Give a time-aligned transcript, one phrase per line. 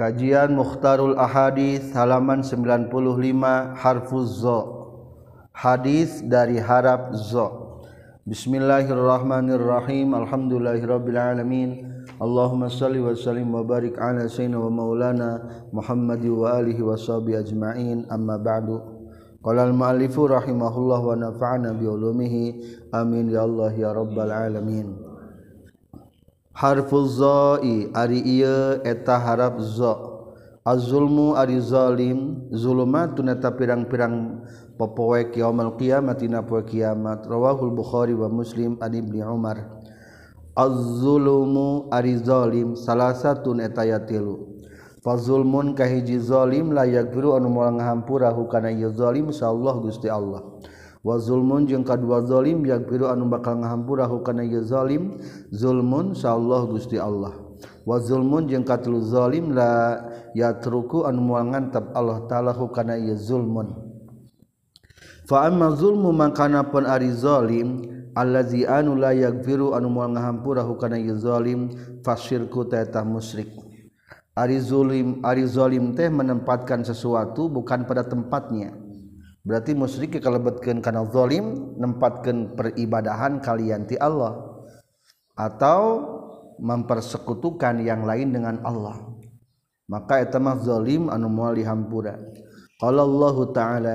[0.00, 2.88] Kajian Mukhtarul Ahadits halaman 95
[3.76, 4.64] harfuz za.
[5.52, 7.52] Hadis dari harap za.
[8.24, 10.16] Bismillahirrahmanirrahim.
[10.16, 11.70] Alhamdulillahirabbil alamin.
[12.16, 17.36] Allahumma salli wa sallim wa barik ala sayyidina wa maulana Muhammad wa alihi wa sahbihi
[17.36, 18.08] ajma'in.
[18.08, 18.80] Amma ba'du.
[19.44, 22.44] Qala al-mu'allifu rahimahullah wa nafa'ana bi ulumihi.
[22.96, 25.09] Amin ya Allah ya rabbal alamin.
[26.54, 28.42] harfuzoi ari
[28.84, 29.94] eta harap zo.
[30.60, 34.44] Azulmu ari zalim zulumatun eta pirang-pirang
[34.76, 37.24] pepoe kiamal kiamat ina poe kiamat.
[37.24, 39.80] Rawahul bukhari wa muslim an ibni umar.
[40.52, 44.60] Az-zulumu ari zalim salasatun eta ya tilu.
[45.00, 50.44] Fazulmun kahiji zalim la yaghfiru anu moal ngahampura hukana ieu zalim insyaallah Gusti Allah.
[51.00, 55.16] wazulmun jeung kadua zalim yagfiru anu bakal ngahampurahu kana ieu zalim
[55.48, 57.32] zulmun saallah Gusti Allah.
[57.84, 60.00] Wazulmun jeung katilu zalim la
[60.36, 63.72] yatruku anu moal ngantab Allah taala kana ieu zulmun.
[65.28, 67.84] Fa amma zulmu mangkana pun ari zalim
[68.16, 71.72] allazi anu la yagfiru anu moal ngahampurahu kana ieu zalim
[72.04, 73.48] fasyirku taeta musyrik.
[74.36, 78.72] Ari zulim, ari zalim teh menempatkan sesuatu bukan pada tempatnya.
[79.44, 84.46] berarti musyrik kalebetkeun kana zalim nempatkeun peribadahan kalian ti Allah.
[85.34, 86.04] Atau
[86.60, 89.00] mempersekutukan yang lain dengan Allah.
[89.88, 92.14] Maka eta mah zalim anu moal dihampura.
[92.78, 93.94] Qala Allah taala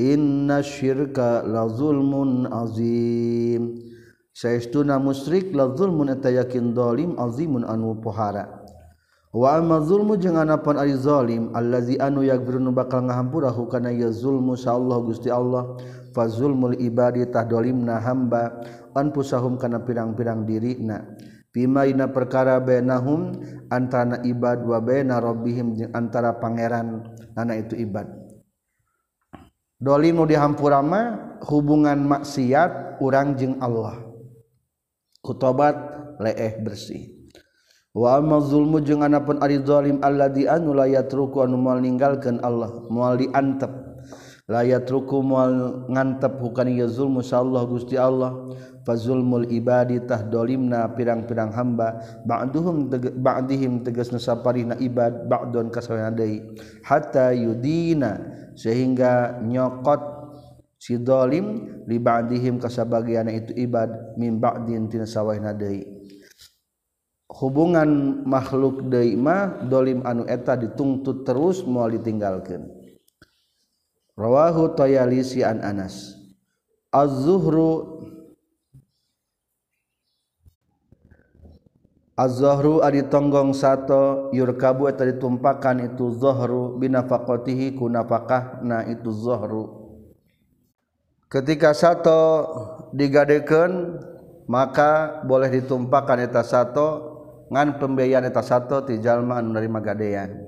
[0.00, 3.78] inna syirka la zulmun azim.
[4.34, 8.65] Saestuna musyrik la zulmun eta yakin zalim azimun anu pohara.
[9.34, 14.98] Wal zulmu jeung anapun ari zalim allazi anu yaghfirun bakal ngahampurahu kana ya zulmu Allah
[15.02, 15.76] Gusti Allah.
[16.16, 18.64] Fa zulmul ibadi tahdolimna hamba
[18.96, 21.04] anfusahum kana pirang-pirang dirina.
[21.52, 23.36] Bima ina perkara bainahum
[23.72, 28.08] antara ibad wa baina rabbihim jeung antara pangeran ana itu ibad.
[29.76, 34.04] Dolim nu dihampura mah hubungan maksiat urang jeung Allah.
[35.20, 35.76] Kutobat
[36.20, 37.15] leeh bersih.
[37.96, 43.72] Wamazulmu jeung anapun arizolim Allah dianu layat ruku anu mual ninggalkan Allah mual diantep.
[44.52, 48.52] Layat ruku mual ngantep bukan iya zulmu Allah gusti Allah.
[48.84, 51.98] Fazulmul ibadi tahdolimna pirang-pirang hamba.
[52.22, 58.20] Ba'duhum tege, ba'dihim tegas nusaparina ibad ba'don kasawadai hatta yudina
[58.54, 59.98] sehingga nyokot
[60.76, 65.95] si dolim li ba'dihim kasabagiana itu ibad min ba'din tina sawahna deui.
[67.26, 72.70] hubungan makhluk deima dolim anu eta dituntut terus mau ditinggalkan
[74.14, 76.14] rawahu tayalisi an Anas
[76.94, 77.96] az-zuhru
[82.16, 89.84] Az Zuhru adi tonggong sato yurkabu eta ditumpakan itu zuhru binafaqatihi kunafaqahna itu Zuhru.
[91.28, 92.48] Ketika sato
[92.96, 94.00] digadekeun
[94.48, 97.15] maka boleh ditumpakan eta sato
[97.52, 100.46] ngan pembiayaan eta sato ti jalma anu narima gadean.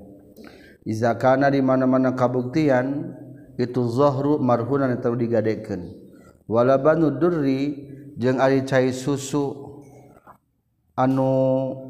[0.83, 3.13] Iza kana di mana-mana kabuktian
[3.59, 5.95] itu zahru marhunan eta digadekeun.
[6.49, 7.87] Wala banu durri
[8.17, 9.69] jeung ari cai susu
[10.97, 11.31] anu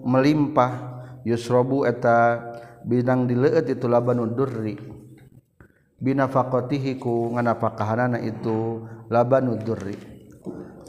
[0.03, 2.44] melimpah yusrobu eta
[2.84, 4.76] binang dileueut itu labanu durri.
[6.00, 9.96] Binafaqatihi ku nganapakahanana itu labanu durri.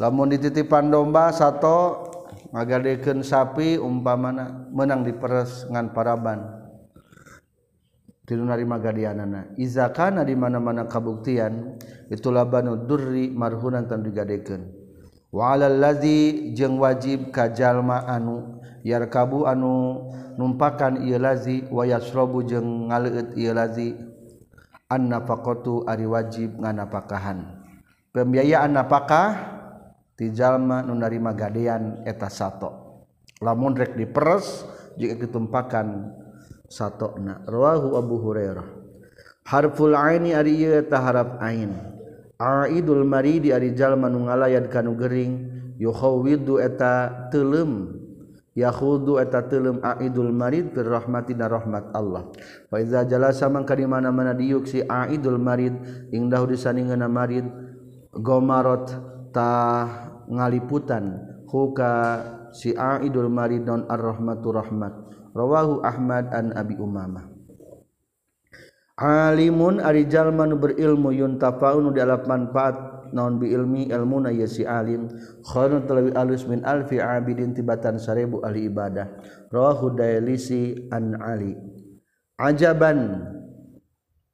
[0.00, 2.09] Lamun dititipan domba sato
[2.50, 6.60] ngagadeken sapi umpamana menang diperes ngan paraban.
[8.30, 11.74] Tilu narima gadianana di mana-mana kabuktian
[12.14, 14.70] itulah banu durri marhunan tan digadekeun
[15.34, 20.06] wa alal ladzi jeung wajib ka jalma anu yarkabu anu
[20.38, 23.98] numpakan ieu lazi wa yasrabu jeung ngaleueut ieu lazi
[24.86, 27.66] an nafaqatu ari wajib nganapakahan
[28.14, 29.58] pembiayaan napakah?
[30.20, 32.68] tijallma nunrima gadean eta sato.
[33.40, 34.68] Lamun rek diperes
[35.00, 36.12] jika ditumpakan
[36.68, 37.40] satu na.
[37.48, 38.68] Rawahu Abu Hurairah.
[39.48, 41.72] Harful aini ari ieu eta harap ain.
[42.36, 45.48] Aidul maridi ari jalma nu ngalayan kanu gering.
[45.80, 47.96] Yukhawidu eta teuleum
[48.52, 52.28] Yahudu eta teuleum aidul marid fir rahmati rahmat Allah.
[52.68, 55.72] Wa iza jalasa mangka di mana-mana diuk si aidul marid
[56.12, 57.48] ingdah disaningeuna marid
[58.12, 58.92] gomarot
[59.32, 61.26] ta ngaliputan.
[61.50, 62.22] Huka
[62.54, 64.94] si Aidul Maridon ar-rahmatu rahmat.
[65.34, 67.26] Rawahu Ahmad an Abi Umamah.
[69.00, 72.76] Alimun ari jalma nu berilmu yuntafaun di alap manfaat.
[73.10, 75.10] Naon bi ilmi ilmuna ya si alim.
[75.42, 79.10] Khairun talawi alus min alfi abidin tibatan sarebu ahli ibadah.
[79.50, 81.58] Rawahu dailisi an ali.
[82.38, 83.26] Ajaban.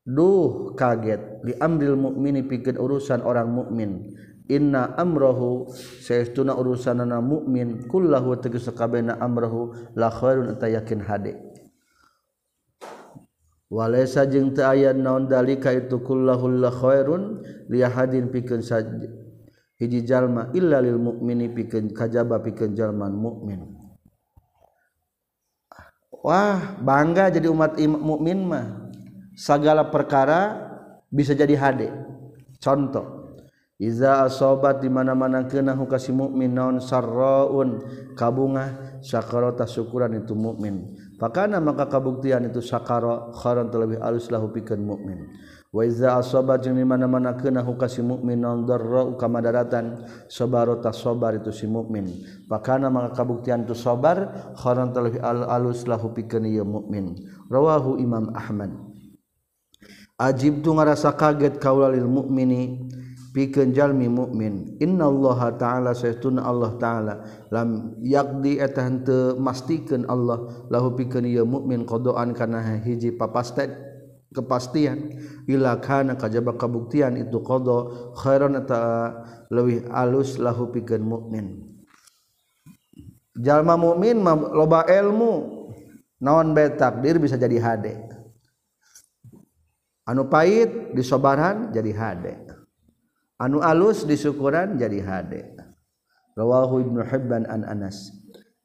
[0.04, 1.40] Duh kaget.
[1.48, 4.12] Diambil mukmini pikir urusan orang mukmin
[4.46, 5.66] Inna amrohu
[6.02, 11.34] seuna urusanana mukmin kullahu tegesakabna amrohu lakhun yakin hade
[13.66, 18.62] Walesa jeung teu aya naon dalika itu kullahu khairun li hadin pikeun
[19.82, 23.74] hiji jalma illa lil mukmini pikeun kajaba pikeun jalman mukmin.
[26.22, 28.86] Wah, bangga jadi umat mukmin mah.
[29.34, 30.62] Segala perkara
[31.10, 31.90] bisa jadi hade.
[32.62, 33.15] Contoh
[33.76, 37.84] Iza asobat dimana-mana kena hukasi mukmin naon sarraun
[38.16, 40.96] kabungah sakaro syukuran itu mukmin.
[41.20, 45.28] Pakana maka kabuktian itu sakaro kharon terlebih alus lahu pikeun mukmin.
[45.68, 51.68] Wa iza asobat jeung dimana-mana kena hukasi mukmin naon darra kamadaratan sabaro tasobar itu si
[51.68, 52.08] mukmin.
[52.48, 57.12] Pakana maka kabuktian itu sabar kharon terlebih alus lahu pikeun ieu mukmin.
[57.52, 58.72] Rawahu Imam Ahmad.
[60.16, 62.88] Ajib tu ngarasa kaget kaula lil mukmini
[63.36, 67.14] pikeun jalmi mukmin Innallaha ta'ala saytun Allah ta'ala
[67.52, 70.64] lam yaqdi eta henteu mastikeun Allah.
[70.72, 73.76] Lahu pikeun ieu mukmin qadaan kana hiji papastet
[74.32, 75.12] kepastian.
[75.44, 79.12] Ila kana kajaba kabuktian itu qada khairan eta
[79.52, 81.76] leuwih alus lahu pikeun mukmin
[83.36, 84.24] jalma mukmin
[84.56, 85.32] loba ilmu
[86.20, 87.94] naon bae takdir bisa jadi hade.
[90.06, 92.45] Anu pahit disobaran jadi hade.
[93.40, 95.40] anu alus disukuran jadi hade
[96.36, 98.12] rawahu ibnu hibban an anas.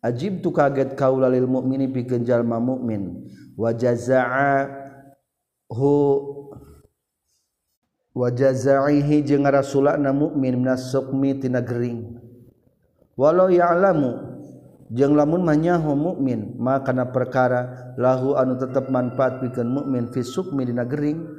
[0.02, 4.66] Ajib tu kaget kaula lil mukmini pikeun jalma mukmin wa jazaa
[5.70, 5.94] hu
[8.18, 12.18] wa jazaihi jeung rasulana mukmin minas sukmi tina gering
[13.14, 14.42] walau ya'lamu
[14.90, 20.66] jeung lamun manyaho mukmin maka na perkara lahu anu tetep manfaat pikeun mukmin fi sukmi
[20.66, 21.30] dina gering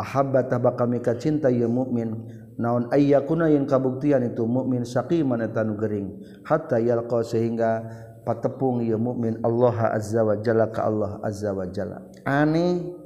[0.00, 2.16] ahabba tabaka mika cinta ye mukmin
[2.56, 7.84] naon ayyakuna yang kabuktian itu mukmin sakiman tanu gering hatta yalqa sehingga
[8.26, 12.02] patepung ieu mukmin Allah azza wa jalla ka Allah azza wa jalla.
[12.26, 12.96] Ane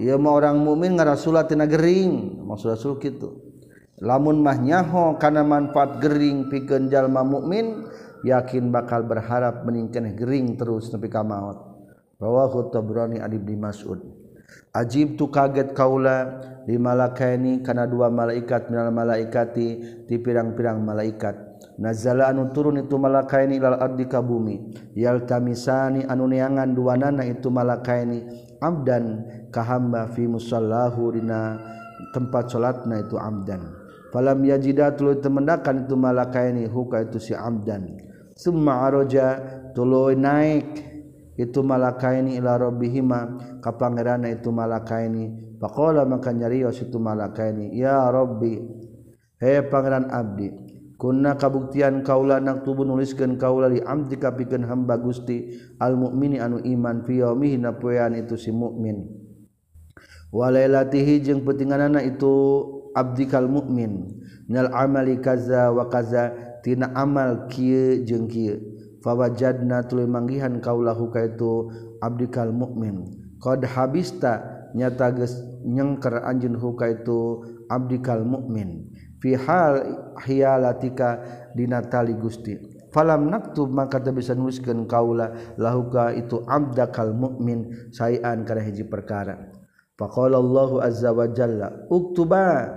[0.00, 3.46] ieu mah orang mukmin ngarasulat tina gering maksud rasul kitu.
[3.98, 7.86] Lamun mah nyaho kana manfaat gering pikeun jalma mukmin
[8.22, 11.58] yakin bakal berharap meningkeneh gering terus nepi ka maut.
[12.18, 14.02] Rawahu tabrani ali bin mas'ud.
[14.72, 19.68] ajib tu kaget kaula dimalakaini kana dua malaikat minal malaikati
[20.04, 21.48] ti pirang-pirang malaikat.
[21.78, 24.74] Nazala anu turun itu malakaini ilal ardi ka bumi.
[24.98, 28.26] Yaltamisani anu neangan dua nana itu malakaini
[28.58, 29.22] abdan
[29.54, 31.56] kahamba fi musallahu dina
[32.10, 33.62] tempat salatna itu abdan.
[34.10, 38.00] Falam yajida tuluy temendakan itu malakaini huka itu si abdan.
[38.34, 39.38] Summa araja
[39.76, 40.87] tuluy naik.
[41.38, 43.20] itu malakaini ila rabbihima.
[43.62, 45.46] Ka pangerana itu malakaini.
[45.58, 48.62] Faqala maka nyarios itu malakaini ya rabbi
[49.42, 50.54] he pangeran abdi
[50.94, 56.38] kunna kabuktian kaula nak tubuh nuliskeun kaula li amdi ka pikeun hamba Gusti al mukmini
[56.38, 57.58] anu iman fi yaumihi.
[57.58, 59.02] Napoean itu si mukmin
[60.30, 62.62] walailatihi jeung pentinganana itu
[62.94, 64.14] abdi kal mukmin
[64.46, 68.77] minal amali kaza wa kaza tina amal kieu jeung kieu.
[69.02, 71.70] fawajadna tuluy manggihan kaulahu kaitu
[72.02, 73.08] abdikal mukmin.
[73.38, 74.42] Qad habista
[74.74, 78.90] nyata geus nyengker anjeun hukaitu abdikal mukmin.
[79.18, 79.82] Fi hal
[80.22, 81.22] hialatika
[81.54, 82.58] dina tali gusti.
[82.88, 89.52] Falam naktub maka teu bisa nuliskeun kaula lahuka itu abdakal mukmin sayan kana hiji perkara.
[89.98, 92.70] Faqala Allahu azza wa jalla uktuba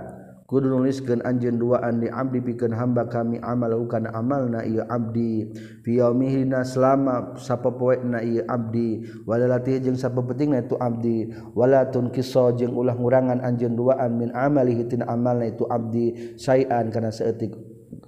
[0.52, 5.48] kudu nuliskeun anjeun duaan di abdi pikeun hamba kami amal kana amalna ieu abdi.
[5.80, 9.00] Fi yaumihina selama sapapoena ieu abdi.
[9.24, 11.32] Walalatih jeung sapapentingna itu abdi.
[11.56, 16.36] Walatun kiso jeung ulah ngurangan anjeun duaan min amalihi tina amalna itu abdi.
[16.36, 17.56] Sayan kana saeutik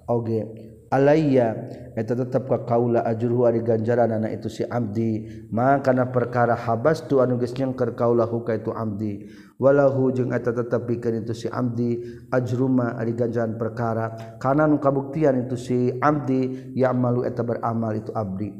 [0.05, 0.74] oge.
[0.95, 1.59] alaiya
[1.99, 5.27] eta tetap ka kaula ajruhu ari ganjaran anak itu si abdi.
[5.51, 9.27] Maka na perkara habas tu anu geus nyengker kaula huka itu abdi.
[9.59, 14.39] Walahu jeung eta tetap pikeun itu si abdi ajruma ari ganjaran perkara.
[14.39, 18.55] Kana nu kabuktian itu si abdi ya'malu eta beramal itu abdi.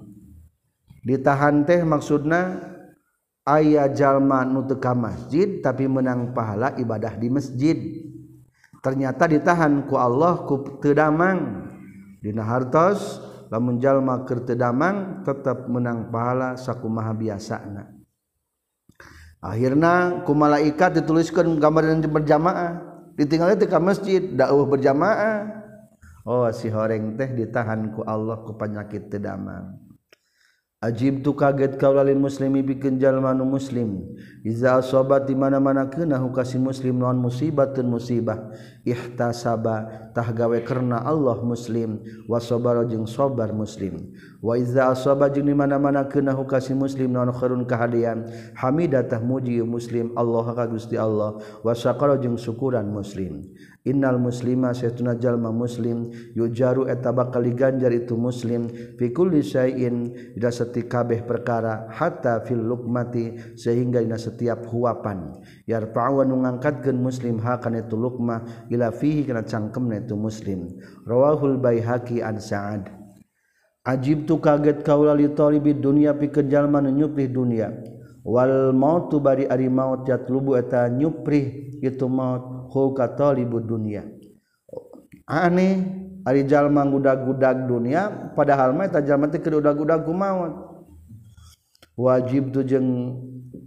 [1.05, 2.73] Ditahan teh maksudna
[3.45, 7.79] ayah jalma nu teu ka masjid tapi menang pahala ibadah di masjid.
[8.81, 11.64] Ternyata ditahan ku Allah ku teu damang.
[12.25, 13.21] Dina hartos
[13.53, 17.93] lamun jalma kertedamang tetap menang pahala sakumaha biasana
[19.45, 22.73] akhirnya ku malaikat dituliskan gambar dan berjamaah
[23.21, 25.53] ditinggalnya ke masjid dakwah berjamaah
[26.25, 29.85] oh si horeng teh ditahan ku Allah ku penyakit tedamang
[30.85, 34.05] Ajib tu kaget kau lalin muslimi bikin jalma nu muslim.
[34.45, 38.53] Iza asobat di mana mana kena hukasi muslim non musibatun musibah.
[38.85, 41.99] ihtasaba gawe karena Allah muslim
[42.31, 44.15] wasobaro jeung sobar muslim.
[44.45, 48.29] Wa iza asaba jeung di mana-mana keunahu kasih muslim naon khairun kahadian?
[48.55, 51.41] Hamidatah muji muslim Allah ka Gusti Allah.
[51.65, 53.51] Wa syakara jeung syukuran muslim.
[53.85, 58.65] Innal muslima saytuna jalma muslim yujaru eta bakal ganjar itu muslim
[58.97, 65.37] fi kulli syai'in dina seti kabeh perkara hatta fil lukmati sehingga dina setiap huapan.
[65.69, 68.73] Yarfa'u wa ngangkatkeun muslim hakana itu lukmah.
[68.75, 70.75] Ila fihi kana cangkemna itu muslim.
[71.07, 72.91] Rawahul baihaqi an sa'ad.
[73.85, 77.69] Ajib tu kaget kaula li talibi dunya pikeun jalma nu nyuprih dunya
[78.25, 82.73] wal mautu bari ari maut yatlubu eta nyuprih itu maut
[83.61, 84.09] dunia.
[85.29, 85.85] Aneh
[86.25, 88.73] harijallmaguda-gudak dunia padahal
[89.61, 90.53] udah-gudaku maut.
[91.95, 93.21] Wajib tujeng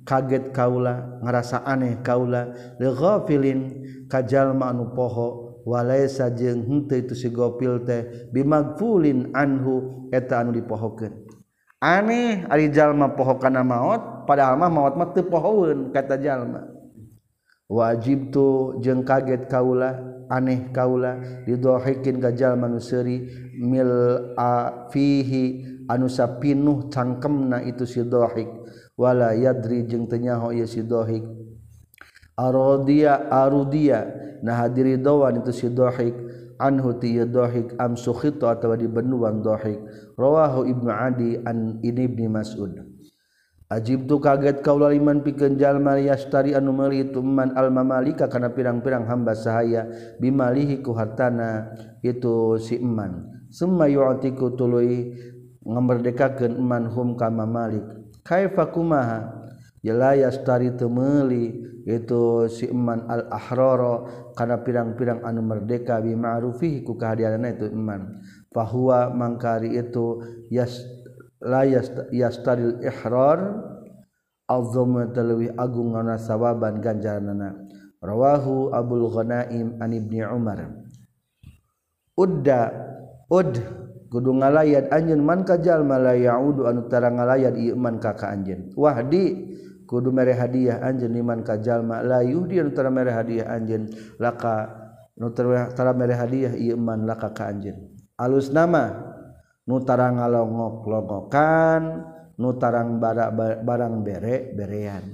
[0.08, 2.56] kaget kaula ngerasa aneh kaula.
[2.80, 10.56] Leghafilin kajalma anu poho walaisa jeung henteu itu si gopil teh bimagfulin anhu eta anu
[10.56, 11.28] dipohokeun.
[11.84, 16.66] Aneh ari jalma poho kana maot padahal mah maot mah teu pohoeun kata jalma
[17.70, 19.94] wajib tu jeung kaget kaula
[20.32, 23.92] aneh kaula didohikin ka jalma nu seuri mil
[24.90, 28.48] fihi anu sapinuh cangkemna itu si dohik
[28.98, 31.24] wala yadri jeng tenyaho ya sidohik
[32.34, 34.04] arodia arudia
[34.42, 36.28] nah hadiri doan itu sidohik
[36.58, 39.78] anhu tiyadohik am sukhito atau di benuan dohik.
[40.18, 42.74] Rawahu ibnu adi an ini ibni mas'ud.
[43.68, 48.56] Ajib tu kaget kaulah iman pikeun jalma yastari anu meuli itu man alma malika kana
[48.56, 49.92] pirang-pirang hamba sahaya
[50.24, 51.76] bimalihi ku hartana?
[52.00, 53.28] Itu si eman.
[53.52, 55.20] Summa yu'tiku tuluy
[55.68, 57.84] ngamerdekakeun eman hum ka malik
[58.28, 59.48] kaifa kumaha?
[59.80, 68.20] Yelayastari temeli itu siman al-ahroro karena pirang-pirang anu merdeka bima'rufihi ku kehadiranna itu iman
[68.52, 70.20] fahuwa mangkari itu
[70.52, 70.84] yas
[71.40, 71.64] la
[72.12, 73.64] yastaril ihrar
[74.52, 77.56] azzamu talawi agung ngana sawaban ganjaranana
[78.04, 80.84] rawahu abul ghanaim an ibni umar.
[82.18, 82.74] Udda
[83.30, 83.62] ud
[84.08, 89.58] kudu ngalayat anjeun man kajal malayaudu anu tara ngalayat ieu man ka ka anjeun wahdi
[89.88, 93.88] kudu mere hadiah anjeun liman kajal ma la yuhdi anu tara mere hadiah anjeun.
[94.20, 94.68] Laka
[95.18, 97.96] nu tara mere hadiah ieu man laka ka anjeun.
[98.20, 98.92] Alus nama
[99.64, 101.84] nu tara ngalongok longokan
[102.38, 105.06] nu tarang barang barang bere berean.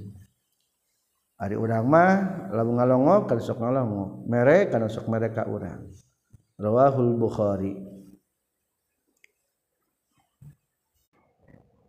[1.38, 2.12] Ari urang mah
[2.52, 4.26] lamun ngalongok kan sok ngalongok.
[4.26, 5.86] Mere kana sok mereka urang.
[6.58, 7.93] Rawahul bukhari.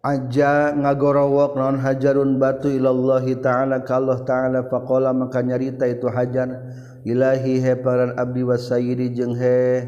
[0.05, 6.61] aja ngagorowok non hajarun batu ilallahi ta'ala kalau ta'ala faqala maka nyarita itu hajar
[7.09, 9.81] ilahi heparan abdi wasayiri jeung he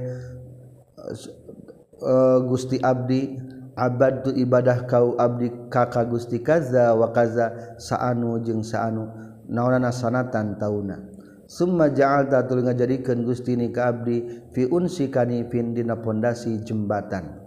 [2.01, 3.37] uh, gusti abdi
[3.77, 9.13] abad tuh ibadah kau abdi kaka gusti kaza wakaza saanu jeung saanu
[9.53, 11.13] naonana sanatan tauna.
[11.47, 17.47] Summa ja'alta tuluy ngajadikeun gusti ni ka abdi fi unsikani fin dina pondasi jembatan.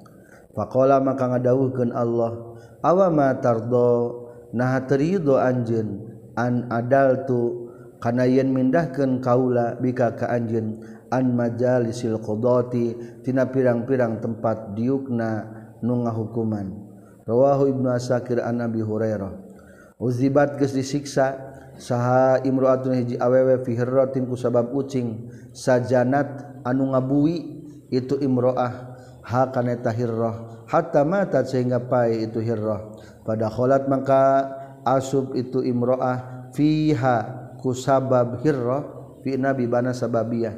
[0.56, 2.49] Faqala maka ngadawuhkeun Allah
[2.84, 3.90] awamatardo
[4.56, 7.70] nah terido anjeun an adaltu
[8.00, 10.80] kana yen mindahkeun kaula bika ka anjeun
[11.12, 12.96] an majalisil qadati
[13.26, 15.46] tina pirang-pirang tempat diukna
[15.82, 16.90] nunga hukuman.
[17.30, 19.30] rawahu ibnu asakir an abi hurairah
[20.02, 21.38] uzibat geus disiksa
[21.78, 27.38] saha imroatun hiji awewe fi hirratin kusabab ucing sajanat anu ngabui
[27.94, 32.94] itu imroah ha kana tahirrah hatta mata sehingga pai itu hirrah.
[33.26, 34.46] Pada kholat maka
[34.86, 37.18] asub itu imroah fiha
[37.58, 38.86] ku sabab hirrah
[39.26, 40.54] fi nabi bana sababiyah.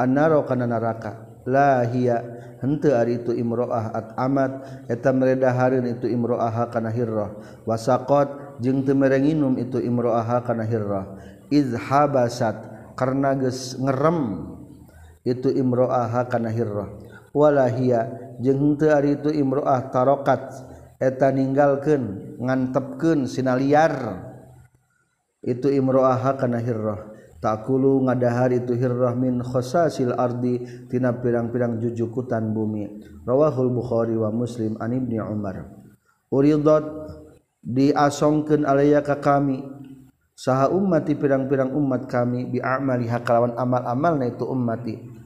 [0.00, 2.24] Annaro kana neraka lahia
[2.64, 4.52] henteu ari itu imroah at amat.
[4.88, 7.36] Eta meredahareun itu imroah kana hirrah.
[7.68, 11.04] Wasaqat jeung teu merenginum itu imroah kana hirrah.
[11.52, 12.56] Izhabasat
[12.96, 14.48] karena geus ngerem
[15.20, 20.70] itu imroah kana hirrah walahia jeung teu ari itu imroah tarokat.
[21.00, 24.26] Eta ninggalkeun ngantepkeun sina liar.
[25.40, 27.08] Itu imroah kana hirrah.
[27.40, 30.60] Takulu ngadahar itu hirrah min khosasil ardi
[30.92, 33.00] tina pirang-pirang jujukutan bumi.
[33.24, 35.72] Rawahul bukhari wa muslim an ibni umar.
[36.28, 36.84] Uridat
[37.64, 39.64] diasongkeun alaya ka kami.
[40.36, 45.19] Saha ummati pirang-pirang umat kami bi amali hakalawan amal-amalna itu ummati.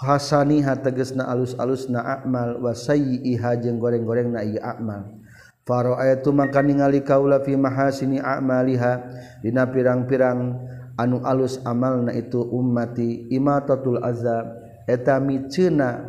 [0.00, 5.20] hasaniha tegesna alus-alus na amal wasayiha jeung goreng-goreng na iya amal.
[5.62, 8.92] Faro ayatu maka ningali kaula fi mahasini a'maliha.
[9.44, 10.58] Dina pirang-pirang
[10.98, 14.58] anu alus amal na itu ummati imatatul azab
[14.90, 16.02] eta miceuna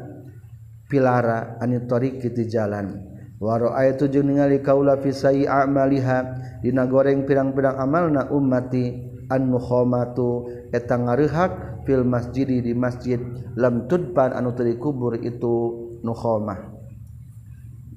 [0.90, 2.98] pilara anu tariqi ti jalan.
[3.38, 6.20] Waro ayatu jeung ningali kaula fi sayi a'maliha.
[6.66, 8.90] Dina goreng pirang-pirang amalna ummati
[9.30, 13.20] an khomatu eta ngareuhak fil masjidi di masjid
[13.56, 15.56] lam tudpan anu teu kubur itu
[16.04, 16.74] nukhomah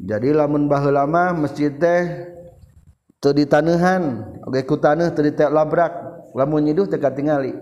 [0.03, 2.05] jadi lamun baheula mah masjid teh
[3.17, 5.93] teu ditanehan oge ku taneuh teu labrak
[6.37, 7.57] lamun nyiduh teu katingali.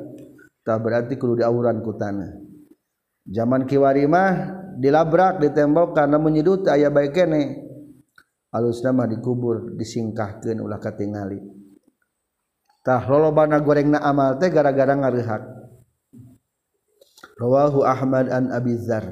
[0.65, 2.43] Tah berarti kudu diawuran ku taneuh.
[3.25, 4.33] Zaman kiwari mah
[4.77, 7.63] dilabrak ditembokkan lamun nyiduh teh aya bae kene.
[8.51, 11.39] Alusna mah dikubur disingkahkeun ulah katingali.
[12.85, 15.64] Tah lolobana gorengna amal teh gara-gara ngareuhak
[17.39, 19.05] rawahu Ahmad an Abi Dzar.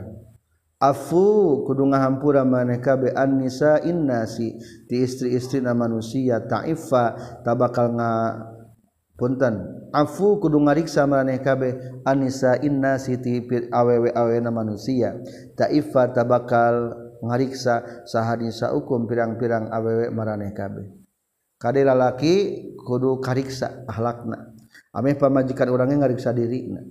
[0.83, 4.59] Afu kudu ngahampura maneh kabe an nisa innasi
[4.91, 7.15] ti istri-istri na manusia taifa
[7.47, 8.11] tabakal nga
[9.15, 9.87] punten.
[9.95, 15.15] Afu kudu ngariksa maneh kabe an nisa innasi ti awewe-awewe na manusia.
[15.55, 20.91] Taifa tabakal ngariksa sahadisa hukum pirang-pirang awewe maraneh kabe
[21.63, 22.35] kade lalaki
[22.83, 24.51] kudu kariksa ahlakna.
[24.91, 26.83] Ameh pamajikan orangnya ngariksa dirina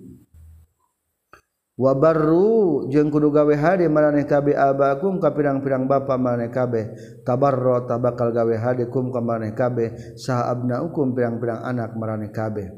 [1.79, 6.91] wabarru jeung kudu gawe hade maraneh kabeh abakum ka pirang-pirang bapa maraneh kabeh
[7.27, 12.69] tabarro tabakal gawe hade kum ka maraneh kabeh saha abnaukum pirang-pirang anak maraneh kabeh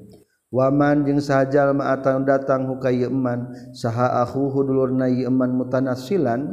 [0.54, 3.50] waman jeung sahajal ma'atan datang hukay eman.
[3.74, 6.46] Saha akhuhu dulurna eman mutanasilan.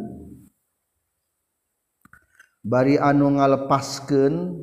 [2.65, 4.57] Bari anu ngalepaskeun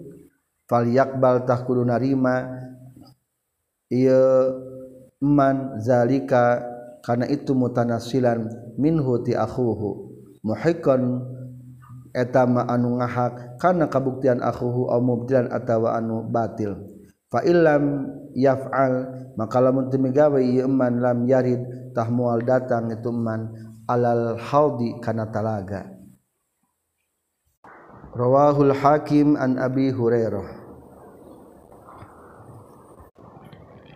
[0.65, 2.49] falyakbal tah kudu narima.
[3.93, 4.57] Ieu
[5.21, 6.65] eman zalika
[7.07, 10.11] karena itu mutanasilan minhu ti akhuhu.
[10.43, 11.23] Muhikon
[12.11, 16.75] etama anu ngahak karena kabuktian akhuhu au mubdilan atawa anu batil.
[17.31, 21.63] Fa illam yaf'al maka lamun teu migawe ieu man lam yarid
[21.95, 23.55] tah mual datang itu man
[23.87, 25.87] alal haudi kana talaga.
[28.11, 30.56] Rawahul hakim an abi hurairah.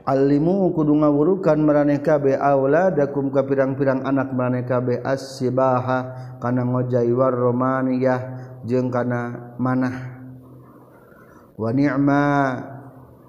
[0.06, 7.12] alimu kudu ngawurukan meraneh kabe aula dakum ka pirang-pirang anak meraneh kabe as-sibaha kana ngojai
[7.14, 8.22] war romaniyah
[8.66, 10.22] jeung kana manah.
[11.58, 12.24] Wa ni'ma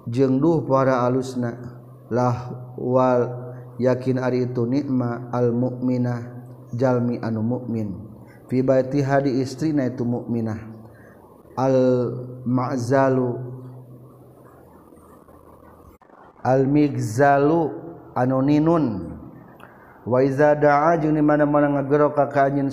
[0.09, 1.81] jeung duh para alusna.
[2.13, 3.43] Lah wal
[3.81, 6.21] yakin ari itu nikma al mukminah
[6.73, 7.93] jalmi anu mukmin
[8.49, 10.59] fi baiti hadi istrina itu mukminah
[11.57, 11.77] al
[12.45, 13.37] ma'zalu
[16.43, 17.71] almigzalu
[18.13, 19.15] anuninun
[20.03, 22.67] waiza da'a jeung di mana-mana ngagero ka ka anjeun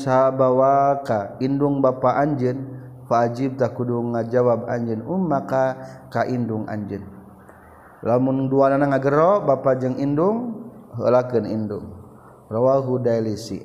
[1.06, 2.66] ka indung bapa anjeun
[3.06, 5.78] fajib tak kudu ngajawab anjeun ummaka
[6.10, 7.06] ka indung anjeun.
[8.02, 10.66] Lamun duana ngagero bapa jeung indung
[10.98, 11.86] heulakeun indung.
[12.50, 13.62] Rawahu dailisi.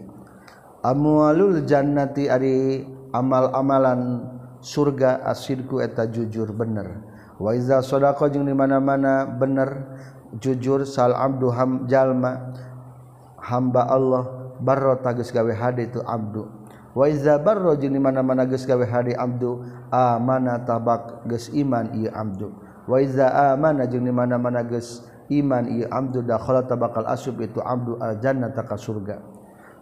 [0.85, 4.29] Amwalul jannati ari amal-amalan
[4.61, 7.01] surga asidku eta jujur bener.
[7.39, 9.99] waiza sodako jeung di mana-mana bener
[10.39, 12.55] jujur sal abdu ham jalma
[13.39, 14.23] hamba Allah
[14.59, 16.47] barro tagus gawe hade itu abdu.
[16.95, 22.55] Waiza barro jeung di mana-mana geus gawe hade abdu amana tabak geus iman ieu abdu.
[22.87, 28.15] Waiza amana jeung di mana-mana geus iman ieu abdu dakhala tabakal asub itu abdu al
[28.23, 29.19] jannata ka surga.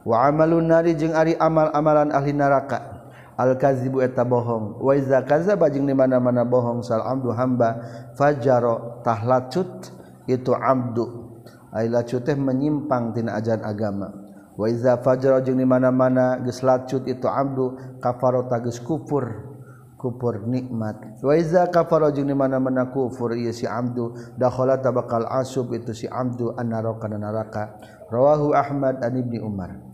[0.02, 3.03] Wa amalun nari jeung ari amal-amalan ahli neraka.
[3.38, 4.82] Al-kazibu eta bohong.
[4.82, 7.82] Wa iza kadzaba di mana-mana bohong sal abdu hamba
[8.17, 9.91] fajaro tahlacut
[10.30, 11.34] itu abdu
[11.74, 14.08] ai lacut teh menyimpang tina ajaran agama.
[14.54, 19.52] Wa iza fajara jeung di mana-mana geus lacut itu abdu kafaro tagis kufur.
[19.98, 21.24] Kufur nikmat.
[21.24, 26.12] Wa iza kafara jeung di mana-mana kufur ieu si abdu dakhala tabakal asub itu si
[26.12, 27.63] abdu an-naraka neraka
[28.12, 29.92] rawahu ahmad an ibni umar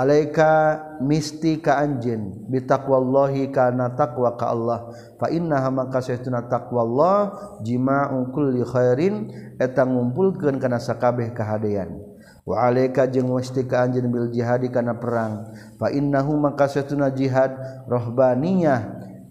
[0.00, 4.88] alaika misti ka anjin bitaqwallahi kana taqwa ka Allah.
[5.20, 9.28] Fa innaha maka saestuna taqwallah jima'u kulli khairin
[9.60, 12.00] eta ngumpulkeun kana sakabeh kahadean.
[12.48, 15.52] Wa alaika jeung misti ka anjin bil jihadi kana perang.
[15.76, 17.52] Fa innahu maka saestuna jihad
[17.84, 18.80] rohbaniyah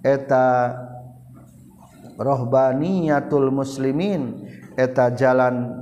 [0.05, 0.77] eta
[2.21, 4.45] rohbaniyatul muslimin
[4.77, 5.81] eta jalan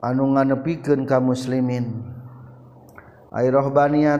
[0.00, 2.16] anu nganepikeun ka muslimin.
[3.36, 4.16] ay rohbania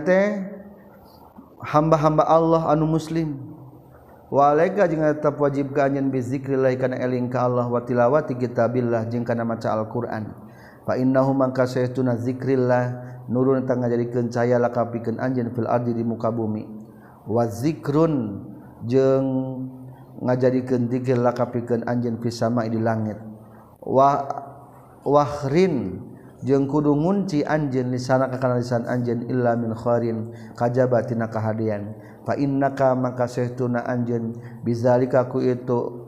[1.65, 3.57] hamba-hamba Allah anu muslim.
[4.27, 9.25] Walaika jeung tetap wajib ganyen anjeun bizikrillah kana eling ka Allah wa tilawati kitabillah jeung
[9.25, 10.35] kana maca Al-Qur'an.
[10.85, 16.35] Fa innahu man saytuna zikrillah nurun tang ngajadikeun caya lakapikeun anjeun fil ardi di muka
[16.35, 16.67] bumi.
[17.27, 18.45] Wa zikrun
[18.87, 19.27] jeung
[20.23, 23.19] ngajadikeun zikir lakapikeun anjeun fis sama di langit.
[23.83, 24.27] Wa
[25.07, 26.03] wahrin
[26.47, 31.99] jeung kudu ngunci anjeun lisan ka kana lisan anjeun illa min kharin kajaba tina kahadian.
[32.23, 36.07] Fa innaka maka sehtuna anjeun bizalika ku itu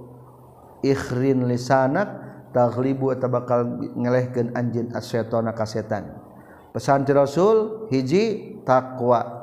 [0.86, 2.06] ikhrin lisanak
[2.54, 3.66] taghlibu eta bakal
[3.98, 6.28] ngelehkeun anjeun as-syaitana ka setan
[6.72, 9.34] pesan ti rasul hiji takwa.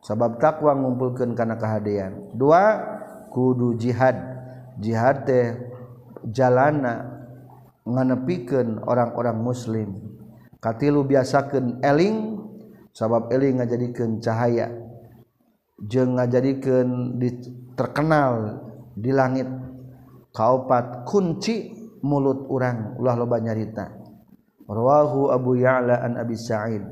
[0.00, 2.32] Sabab takwa ngumpulkeun kana kahadian.
[2.32, 2.78] Dua
[3.28, 4.16] kudu jihad.
[4.80, 5.60] Jihad teh
[6.30, 7.20] jalana
[7.84, 10.19] nganepikeun orang-orang muslim.
[10.60, 12.38] katilu biasakan eling
[12.92, 14.68] sabab eling ngajadikeun cahaya.
[15.80, 17.16] Jeung ngajadikeun
[17.74, 18.60] terkenal
[18.92, 19.48] di langit.
[20.30, 21.74] Kaopat kunci
[22.06, 23.90] mulut urang ulah loba nyarita.
[24.70, 26.86] Rawahu Abu Ya'la an Abi Sa'id.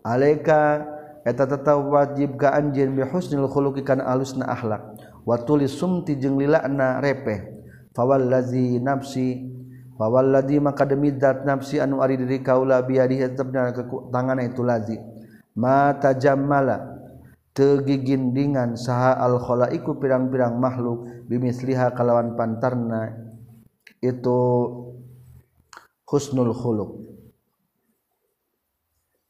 [0.00, 0.80] Alaika
[1.26, 4.96] eta tetap wajib ka anjeun bi husnul khuluqi kana alusna akhlak.
[5.28, 7.52] Wa tulis sumti jeung lilana repeh.
[7.92, 9.51] Fawallazi nafsi
[10.02, 14.98] fawalladzi maka demi zat nafsi anu ari diri kaula biadi tetepna ke tangan itu lazi.
[15.54, 16.98] Ma tajammala
[17.54, 23.14] tegigindingan saha al khalaiku pirang-pirang makhluk bimisliha kalawan pantarna
[24.02, 24.40] itu
[26.02, 26.90] husnul khuluq.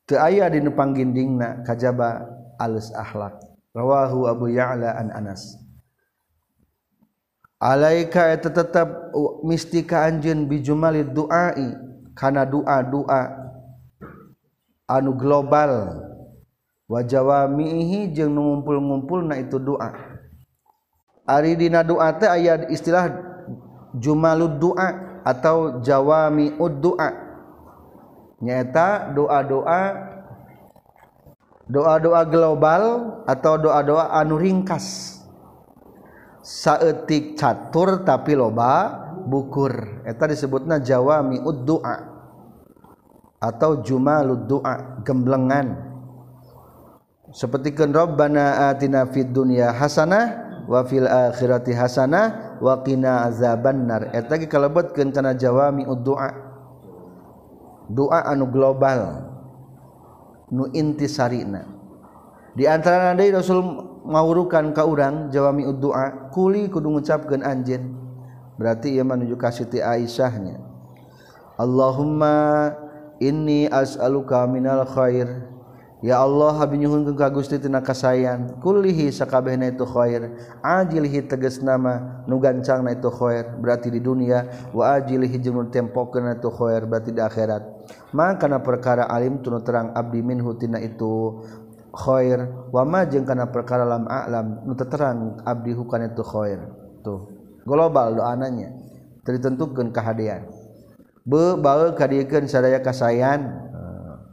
[0.08, 2.26] Teu aya dinu panggindingna kajaba
[2.58, 3.38] alus akhlak.
[3.76, 5.61] Rawahu abu ya'la an anas.
[7.62, 9.14] alaika eta tetap
[9.46, 11.78] mistika anjeun bijumali duai
[12.18, 13.22] kana doa-doa
[14.90, 16.02] anu global.
[16.92, 19.96] Wa jawamihi jeung nu ngumpul-ngumpulna itu doa
[21.24, 23.08] ari dina doa teh aya istilah
[23.96, 27.08] jumalud doa atau jawamiud doa
[28.44, 29.82] nyaeta doa-doa
[31.64, 32.82] doa-doa global
[33.24, 35.21] atau doa-doa anu ringkas.
[36.42, 40.02] saetik catur tapi loba bukur.
[40.02, 41.96] Eta disebutna jawami uddu'a
[43.38, 45.94] atau jumalud du'a gemblengan.
[47.32, 54.36] Seperti kan rabbana atina fid dunya hasanah wa fil akhirati hasanah wa qina azabannar eta
[54.36, 56.28] ge kalebetkeun kana jawami uddu'a
[57.88, 59.32] doa anu global
[60.52, 61.64] nu intisarina.
[62.52, 63.64] Di antara deui Rasul
[64.02, 67.94] ngawurukan ka urang jawami doa kuli kudu ngucapkeun anjeun.
[68.58, 70.60] Berarti ia menuju ka Siti Aisyahnya.
[71.58, 72.70] Allahumma
[73.22, 75.50] inni as'aluka minal khair.
[76.02, 80.34] Ya Allah habi nyuhunkeun ka Gusti tina kasayan kullihi sakabehna itu khair.
[80.58, 83.54] Ajilihi tegas nama nu gancangna itu khair.
[83.62, 87.62] Berarti di dunia wa ajilihi jeung nu tempokeun itu khair berarti di akhirat.
[88.10, 91.46] Maka kana perkara alim tunu terang abdi minhu tina itu
[91.92, 96.56] Khoir wama jeung kana perkara lam alam nu terang abdi hukana itu khoir
[97.04, 97.28] tuh.
[97.68, 98.72] Global doananya
[99.28, 100.48] ditentukeun kahadean
[101.22, 103.44] be bae kadiekeun sadaya kasayan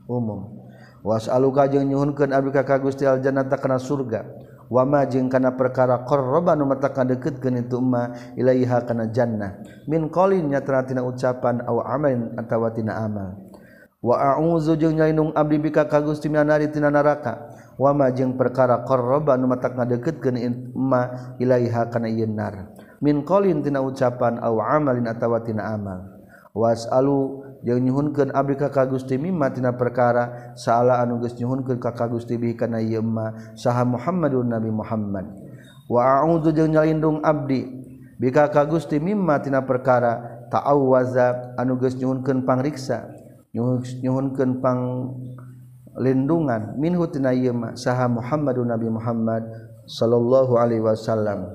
[0.07, 0.55] umum.
[1.03, 4.23] Wasaluka jeung nyuhunkeun abdi ka Gusti al jannata kana surga.
[4.69, 9.59] Wama jeung kana perkara qarraba nu matakan deketkeun itu ma ilaiha kana jannah.
[9.89, 13.35] Min qalin nyatra tina ucapan aw amalin atawa tina amal.
[13.99, 17.48] Wa a'udzu jeung nyaindung abdi bika ka Gusti minanari tina neraka
[17.79, 22.75] wama jeung perkara korroba numatak ngadeketkeun imma ilaiha kana ieu nar.
[22.99, 26.19] Min qalin tina ucapan aw amalin atawa tina amal.
[26.51, 31.95] Wasalu jeung nyuhunkeun abdi ka ka Gusti mimma tina perkara saala anu geus nyuhunkeun ka
[31.95, 35.31] ka Gusti bi kana yeun ma saha Muhammadun Nabi Muhammad.
[35.87, 37.63] Wa a'udzu jeung nyalindung abdi
[38.19, 43.15] bika ka Gusti mimma tina perkara ta'awwaza anu geus nyuhunkeun pangriksa
[43.55, 44.81] nyuhunkeun pang
[45.99, 46.79] lindungan.
[46.79, 49.43] Minhu tina ieu mah saha Muhammadun Nabi Muhammad
[49.85, 51.51] sallallahu alaihi wasallam.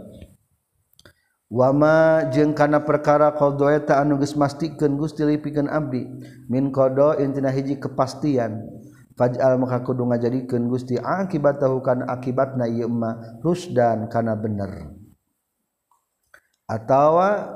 [1.48, 6.02] Wama jeung kana perkara qadaeta anu geus mastikeun Gusti lipikeun abdi
[6.50, 8.58] min qada intina hiji kepastian.
[9.14, 14.90] Faj'al maka kudu ngajadikeun Gusti akibatahu kana akibatna ieu mah rusdan kana bener.
[16.66, 17.54] Atawa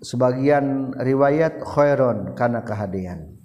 [0.00, 3.35] sebagian riwayat khairon kana kehadian.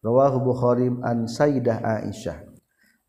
[0.00, 2.48] Rawahu bukhari an sayyidah aisyah.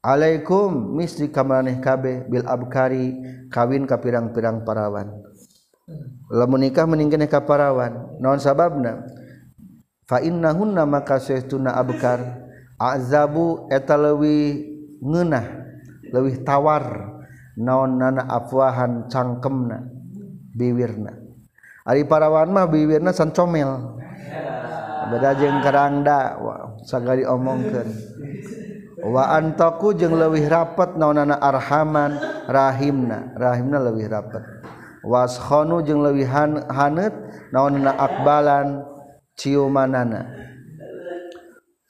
[0.01, 3.21] Alaikum misri kamaneh kabe bil abkari
[3.53, 5.13] kawin ka pirang-pirang parawan.
[6.31, 9.05] Lamun nikah meninggalnya ka parawan naon sababna?
[10.09, 12.19] Fa innahunna maka saytuna abkar
[12.81, 15.45] azabu eta leuwih ngeunah
[16.09, 17.13] leuwih tawar
[17.55, 19.85] naon nana afwahan cangkemna
[20.57, 21.13] biwirna.
[21.85, 24.01] Ari parawan mah bibirna san comel.
[25.11, 26.39] beda jeung kerangda
[26.87, 27.91] sagari omongkeun.
[29.01, 33.33] Wa antaku jeung leuwih rapat naonana arhaman rahimna.
[33.35, 34.45] Rahimna leuwih rapat
[35.01, 37.11] waskhonu jeung lebih han, hanet
[37.49, 38.85] naonana akbalan
[39.35, 40.29] ciumanana.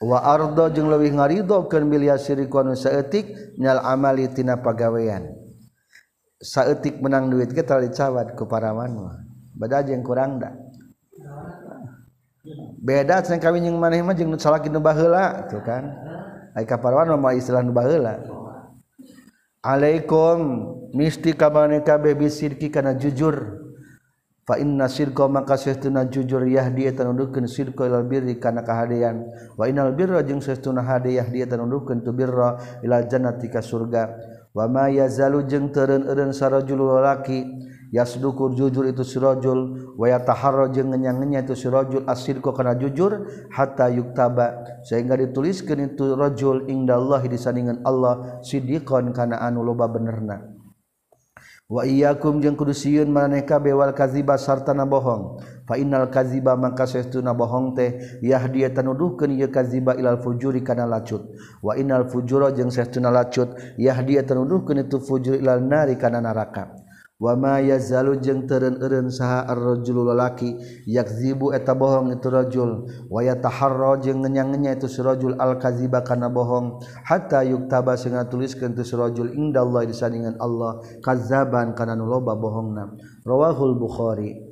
[0.00, 5.28] Wa ardo jeung leuwih ngarido keun yasiri kanu saeutik nyal amali tina pagawean.
[6.42, 9.20] Saeutik menang duit ge dicawat cawat ku parawan mah.
[9.52, 10.61] Beda jeung kurang da.
[12.82, 15.86] beda cenah kawin jeung maneh mah jeung salaki nu baheula tuh kan.
[16.52, 18.18] Ai kaparwan mah istilah nu baheula.
[19.62, 20.38] Alaikum
[20.90, 23.62] misti kabane kabeh bisirki kana jujur.
[24.42, 29.22] Fa inna sirqa maka sesuna jujur yahdi eta nuduhkeun sirqa ilal birri kana kahadean
[29.54, 34.18] wa innal birra jeung sesuna hade yahdi eta nuduhkeun tu birra ilal jannati ka surga.
[34.50, 37.46] Wa ma yazalu jeung teureun eureun sarajul lalaki
[37.92, 44.80] yasdukur jujur itu sirajul wa yataharra jeung ngenyangnya itu sirajul asirku kana jujur hatta yuktaba.
[44.82, 50.40] Sehingga dituliskeun itu rajul indallahi disandingan Allah sidiqan kana anu loba benerna.
[51.72, 56.52] Wa iyyakum jeung kudu sieun maneh kabeh wal kadziba sarta na bohong fa innal kadziba
[56.52, 61.32] maka saestuna bohong teh yahdiya tanuduhkeun ieu kadziba ilal fujuri kana lacut.
[61.64, 66.81] Wa innal fujura jeung saestuna lacut yahdiya tanuduhkeun itu fujur ilal nari kana neraka
[67.22, 70.58] wama yazalu jeung teureun eureun saha ar-rajul lalaki
[70.90, 72.90] yakzibu eta bohong itu rajul.
[73.06, 76.82] Wa yataharra jeung ngenyangnya itu si rajul al-kaziba kana bohong.
[77.06, 82.98] Hatta yuktaba sehingga tuliskeun teu si rajul indallahi disandingan Allah kazaban kana nu loba bohongna.
[83.22, 84.51] Rawahul bukhari.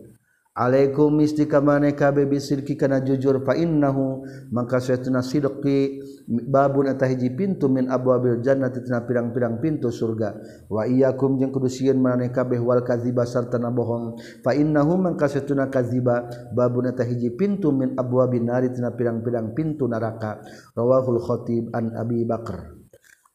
[0.51, 7.71] Alaikum mistika maneka bebi sirki kana jujur fa innahu maka sayatuna sidqi babun atahiji pintu
[7.71, 10.35] min abwabil jannati tina pirang-pirang pintu surga.
[10.67, 15.31] Wa iyyakum jeung kudu sieun maneka kabeh wal kadziba sarta na bohong fa innahu maka
[15.31, 20.43] sayatuna kadziba babun atahiji pintu min abwabin nari tina pirang-pirang pintu neraka
[20.75, 22.80] rawahul khatib an abi bakar.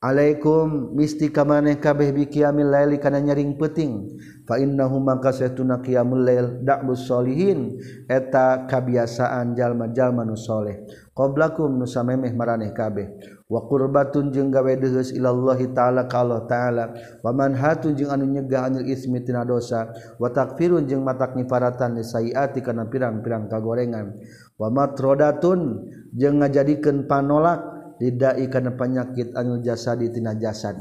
[0.05, 4.13] Alaikum mistika maneh kabeh bi qiyamil laili kana nyaring peuting.
[4.45, 10.85] Fa innahu maka saytuna qiyamul lail da'bus solihin eta kabiasaan jalma-jalma nu saleh
[11.17, 13.17] qablakum nu samemeh maraneh kabeh.
[13.49, 16.85] Wa qurbatun jeung gawe deuheus ilallah taala ka Allah taala.
[17.25, 19.89] Wa manhatun jeung anu nyegah anil ismi tina dosa.
[20.21, 24.21] Wa takfirun jeung matak nifaratan li sayiati kana pirang-pirang kagorengan.
[24.61, 27.74] Wa matrodatun jeung ngajadikeun panolak.
[28.01, 30.75] lidah ikan penyakit anu jasa ditina jasad.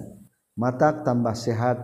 [0.54, 1.82] Matak tambah sehat.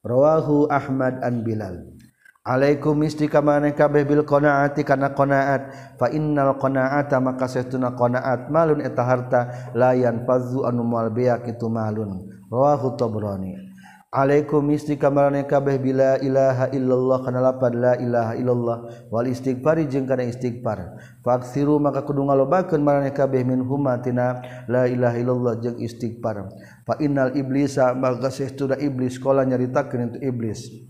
[0.00, 2.00] Rawahu Ahmad an Bilal.
[2.40, 5.94] Alaikum misti kamaneh kabeh bil qanaati kana qanaat.
[6.00, 11.68] Fa innal qanaata maka sahtuna qanaat malun eta harta layan fazu anu moal beak itu
[11.68, 12.26] malun.
[12.48, 13.69] Rawahu Tabrani.
[14.10, 20.02] Alaikum istri kamarane kabeh bila ilaha illallah kana lapad la ilaha illallah wal istighfari jeung
[20.02, 20.98] kana istighfar.
[21.22, 26.42] Faksiru maka kudu ngalobakeun marane kabeh min huma tina la ilaha illallah jeung istighfar.
[26.82, 30.89] Fa innal iblisa maka sesuna iblis kala nyaritakeun itu iblis.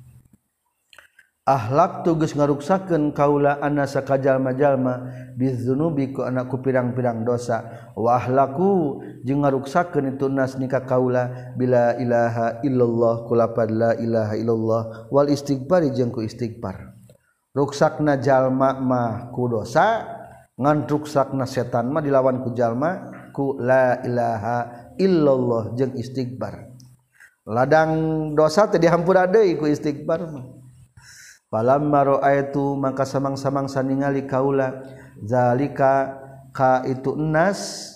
[1.50, 7.90] akhlak tugas ngaruksakeun kaula anna sakajalma-jalma bizunubi ku anakku pirang-pirang dosa.
[7.98, 15.26] Wahlaku jeung ngaruksakeun itu nas nikah kaula bila ilaha illallah kulapad la ilaha illallah wal
[15.26, 16.94] istighfar jeung ku istighfar.
[17.50, 20.06] Ruksakna jalma mah ku dosa
[20.54, 26.70] ngan ruksakna setan mah dilawan ku jalma ku la ilaha illallah jeung istighfar.
[27.50, 27.90] Ladang
[28.38, 30.59] dosa teh dihampura deui ku istighfar mah.
[31.50, 34.86] Palamma raaitu maka samang-samang saningali kaula
[35.18, 36.14] zalika
[36.54, 37.90] ka itu ennas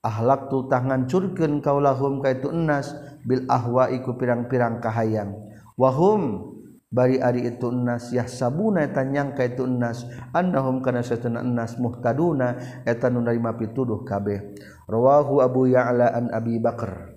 [0.00, 2.96] ahlak tu tangan curkeun kaulahum ka itu ennas
[3.28, 5.36] bil ahwa iku pirang-pirang kahayang.
[5.76, 6.48] Wahum
[6.88, 13.12] bari ari itu ennas yahsabuna eta nyangka itu ennas annahum kana satuna ennas muhtaduna eta
[13.12, 14.56] nu narima pituduh kabeh.
[14.88, 17.13] Rawahu abu ya'la an abi bakar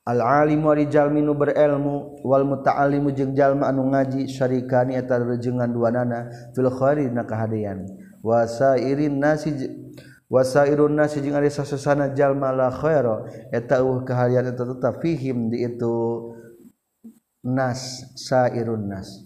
[0.00, 7.12] Al-alimurijal minu berilmu wal muta'alimu jeung jalma anu ngaji syarikani eta rejengan duanana fil khairi
[7.12, 7.84] na kahadian.
[8.24, 9.54] Wasairin nasi
[10.32, 15.68] wasairun nasi jeung ari sasesana jalma la khaira eta uh kahadian eta tetep fihim di
[15.68, 16.32] itu.
[17.44, 19.24] Nas sairun nas.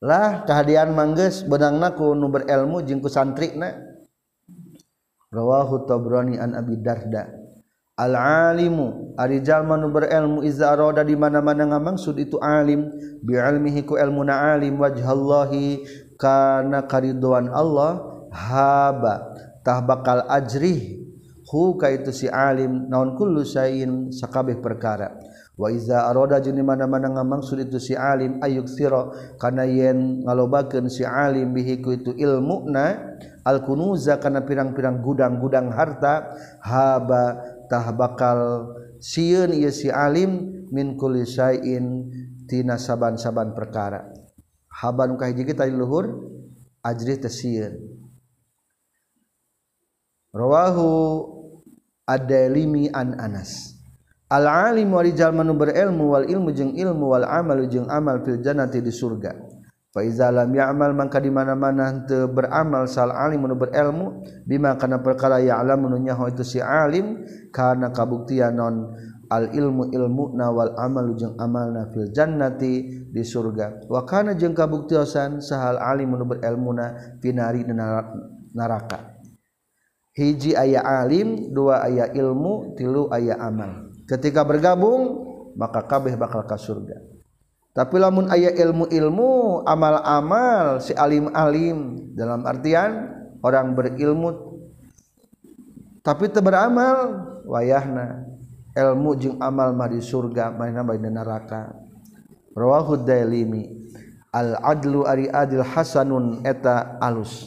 [0.00, 3.78] Lah kahadian manggeus beunangna ku nu berilmu jeung ku santrina
[5.28, 7.37] rawahu tabrani an abi darda.
[7.98, 12.86] al-alimu arijal nu berilmu iza arada di mana-mana ngamangsud itu alim
[13.26, 15.82] bi almihi ku ilmuna alim wajhallahi
[16.14, 17.98] kana kariduan Allah
[18.30, 19.34] haba
[19.66, 21.02] tah bakal ajrih
[21.50, 25.16] hu ka itu si alim naon kullu syai'in sakabeh perkara.
[25.58, 29.10] Wa iza aroda jeung mana-mana ngamangsud itu si alim ayuk sira
[29.42, 35.74] kana yen ngalobakeun si alim bihi ku itu ilmu na al kunuza kana pirang-pirang gudang-gudang
[35.74, 36.30] harta
[36.62, 42.08] haba tah bakal siun ieu si alim min kulli syai'in
[42.48, 44.08] tina saban-saban perkara.
[44.68, 46.28] Haban ka hiji kita luhur
[46.84, 47.76] ajri teh sieun.
[50.32, 50.88] Rawahu
[52.04, 53.76] ad-dalimi an Anas.
[54.28, 58.44] Al alim wa rijal manu berilmu wal ilmu jeung ilmu wal amal jeung amal fil
[58.44, 59.47] jannati di surga
[59.98, 65.90] Faizalam ya'mal mangka di mana-mana teu beramal sal alim anu berilmu bima kana perkara ya'lam
[65.90, 68.94] anu nyaho itu si alim kana kabuktian non
[69.26, 73.90] al ilmu ilmu nawal amalu jeung amalna fil jannati di surga.
[73.90, 77.66] Wa kana jeung kabuktiasan sahal alim anu berilmuna finari
[78.54, 79.18] neraka.
[80.14, 83.90] Hiji aya alim dua aya ilmu tilu aya amal.
[84.06, 85.26] Ketika bergabung
[85.58, 87.17] maka kabeh bakal ka surga.
[87.78, 93.06] Tapi lamun ayat ilmu-ilmu amal-amal si alim-alim dalam artian
[93.38, 94.34] orang berilmu
[96.02, 98.26] tapi beramal wayahna.
[98.74, 101.70] Ilmu jeung amal mah di surga mainna bae neraka.
[102.58, 103.70] Rawahu dailimi
[104.34, 107.46] al adlu ari adil hasanun eta alus.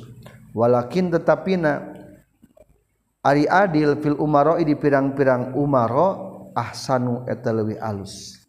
[0.55, 1.91] Walakin tetapina
[3.19, 6.07] ari adil fil umaro di pirang-pirang umaro
[6.55, 8.40] ahsanu eta leuwih alus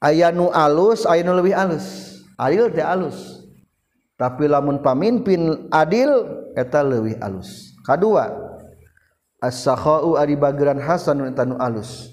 [0.00, 2.18] aya nu alus aya nu lebih alus.
[2.40, 3.44] Adil teh alus.
[4.16, 6.24] Tapi lamun pamimpin adil
[6.56, 7.76] eta leuwih alus.
[7.84, 8.32] Kadua
[9.40, 12.12] as-sakhau ari bageran hasan eta nu alus.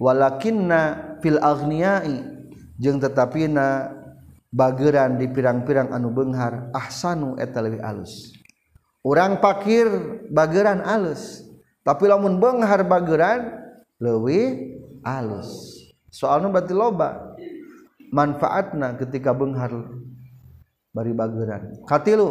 [0.00, 2.20] Walakinna fil aghniyai
[2.80, 3.92] jeung tetapina
[4.52, 8.32] bageran di pirang-pirang anu benghar ahsanu eta leuwih alus.
[9.04, 9.84] Urang pakir
[10.32, 11.44] bageran alus
[11.84, 13.52] tapi lamun benghar bageran
[14.00, 15.83] leuwih alus.
[16.14, 17.34] soalnya berarti loba.
[18.14, 19.74] Manfaatna ketika benghar
[20.94, 21.82] bari bageran.
[21.82, 22.30] Katilu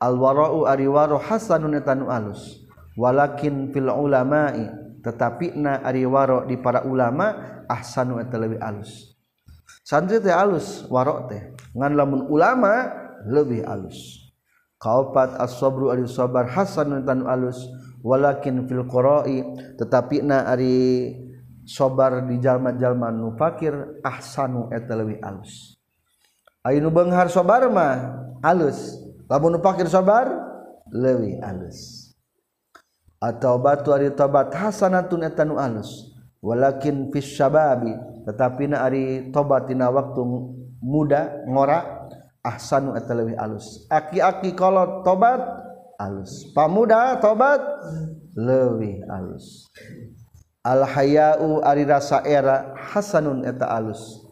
[0.00, 2.64] alwara'u ariwaro hasanun etanu alus.
[2.96, 4.64] Walakin fil ulama'i
[5.04, 9.12] tetapi na ari waro di para ulama ahsanu eta lebih alus.
[9.84, 11.52] Santri teh alus waro teh.
[11.76, 12.88] Ngan lamun ulama
[13.28, 14.24] lebih alus.
[14.80, 17.60] Kaopat as-sabru ari sabar hasanun etanu alus.
[18.00, 19.44] Walakin fil qara'i
[19.76, 21.12] tetapi na ari
[21.66, 25.78] sobar di jalma-jalma nu fakir ahsanu eta leuwih alus.
[26.62, 28.98] Ayu nu beunghar sobar mah alus.
[29.26, 30.30] Lamun nu fakir sobar
[30.90, 32.10] leuwih alus.
[33.22, 36.10] Atau batu ari tobat hasanatun eta nu alus.
[36.42, 37.94] Walakin fis syababi
[38.26, 40.22] tetapi na ari tobat dina waktu
[40.82, 42.10] muda ngora
[42.42, 43.86] ahsanu eta leuwih alus.
[43.86, 45.38] Aki-aki kalau tobat
[46.02, 46.50] alus.
[46.50, 47.62] Pamuda tobat
[48.34, 49.70] leuwih alus.
[50.62, 54.22] alhayau ari rasa era hasanun eta alus.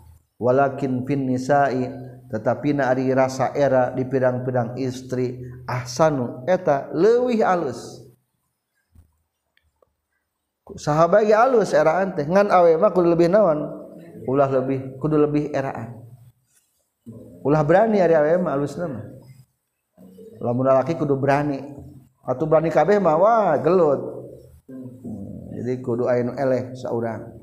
[0.41, 1.91] Walakin fin nisai
[2.31, 8.07] tetapi na ari rasa era di pirang-pirang istri ahsanu eta leuwih alus.
[10.79, 13.67] Sahabat ge alus eraan teh ngan awe mah kudu lebih naon?
[14.31, 15.99] Ulah lebih kudu lebih eraan.
[17.43, 19.05] Ulah berani ari awe mah alusna mah.
[20.39, 21.59] Lamun lalaki kudu berani.
[22.23, 24.20] Atuh berani kabeh mah wah gelut.
[25.61, 27.37] Jadi kudu aya eleh saurang.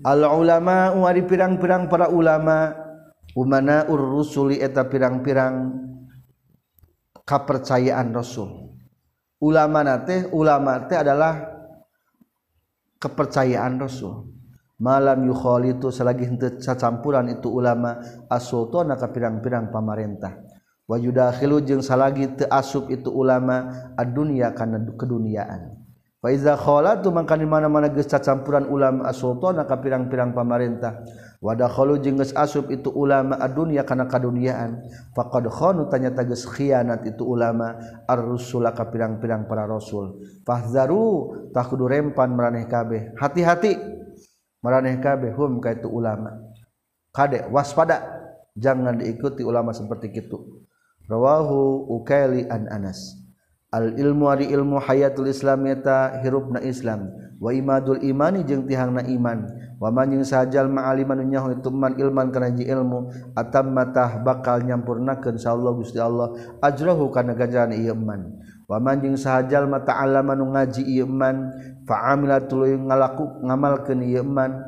[0.00, 2.72] Al ulama wari pirang-pirang para ulama.
[3.36, 5.68] Umana ur rusuli eta pirang-pirang
[7.20, 8.72] kepercayaan rasul.
[9.44, 11.44] Ulama nate ulama teh adalah
[12.96, 14.32] kepercayaan rasul.
[14.80, 18.00] Malam yukhalitu selagi henteu cacampuran itu ulama
[18.32, 20.40] as-sultana ka pirang-pirang pamarentah.
[20.88, 23.68] Wa yudakhilu jeung salagi teu asup itu ulama
[24.00, 25.75] ad-dunya kana keduniaan
[27.02, 31.04] tuh maka di mana-mana gesta campuran ulama as-sultan ka pirang-pirang pamarintah
[31.38, 34.82] wadah kalau jengges asub itu ulama adunia karena kaduniaan.
[35.14, 37.78] Faqad khanu tanyata geus khianat itu ulama
[38.10, 40.18] ar-rusul ka pirang-pirang para rasul.
[40.42, 43.14] Fahzaru tak kudu rempan maraneh kabeh.
[43.14, 43.78] Hati-hati
[44.64, 46.34] maraneh kabeh hum ka itu ulama.
[47.14, 48.16] Kade waspada
[48.56, 50.64] jangan diikuti ulama seperti itu
[51.06, 53.25] rawahu ukaili an Anas
[53.76, 57.12] al ilmu ari ilmu hayatul Islam eta hirupna Islam.
[57.36, 59.44] Wa imadul imani jeung tihangna iman.
[59.76, 65.36] Wa man jeung sajal ma'aliman nyaho itu man ilman kana ilmu atam matah bakal nyampurnakeun
[65.36, 66.32] insyaallah Gusti Allah.
[66.64, 71.52] Ajrahu kana ganjaran ieu iman wa man jeung sajal mata alama nu ngaji ieu iman
[71.84, 74.64] fa amilatul ngalaku ngamalkeun ieu iman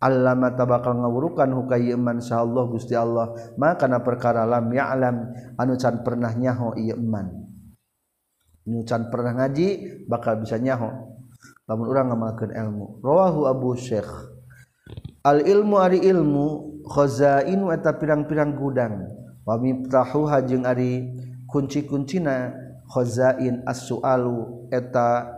[0.00, 3.36] Allah mata bakal ngawurukan hukaiman insyaallah Gusti Allah.
[3.60, 7.35] Maka kana perkara lam ya'lam anu can pernah nyaho ieu iman
[8.66, 10.90] nyucan pernah ngaji bakal bisa nyaho.
[11.66, 13.02] Lamun urang ngamalkeun ilmu.
[13.02, 14.06] Rawahu abu syekh.
[15.26, 19.06] Al ilmu ari ilmu khazainu eta pirang-pirang gudang.
[19.46, 21.10] Wa miftahuha jeung ari
[21.50, 22.54] kunci-kuncina
[22.86, 25.30] khazain as-sualu eta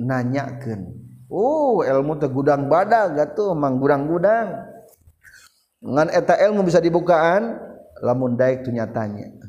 [0.00, 0.88] nanyakeun.
[1.32, 4.68] Oh ilmu teh gudang badag atuh mang gudang-gudang.
[5.84, 7.60] Ngan eta ilmu bisa dibukaan
[8.00, 9.41] lamun daek tuh nyatanya.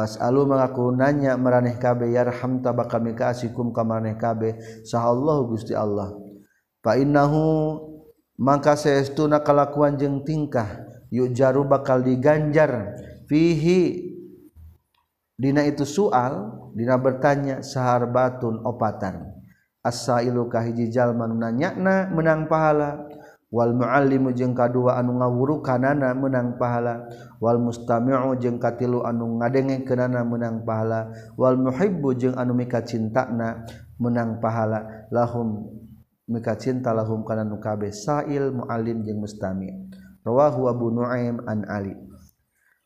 [0.00, 4.56] Pasalu mengaku nanya meraneh kabe yarham tabak kami kaasikum kamaneh kabe?
[4.88, 6.16] Sahallahu gusti Allah.
[6.80, 7.76] Fa innahu
[8.40, 10.88] mangka saestuna kalakuan jeung tingkah?
[11.12, 12.96] Yuk jaru bakal diganjar.
[13.28, 14.08] Fihi
[15.36, 19.36] dina itu soal dina bertanya saharbatun opatan?
[19.84, 23.04] Asailu kahiji jalma nanyana menang pahala.
[23.50, 27.06] wal muallimu jeung kadua anu ngawurukanana menang pahala.
[27.42, 31.10] Wal mustami'u jeung katilu anu ngadengekeunana menang pahala.
[31.34, 33.66] Wal muhibbu jeung anu mika cintana
[33.98, 35.06] menang pahala.
[35.10, 35.66] Lahum
[36.30, 37.90] mika cinta lahum kana nu kabeh.
[37.90, 39.74] Sa'il muallim jeung mustami'
[40.22, 42.09] rawahu abu nuaim an ali.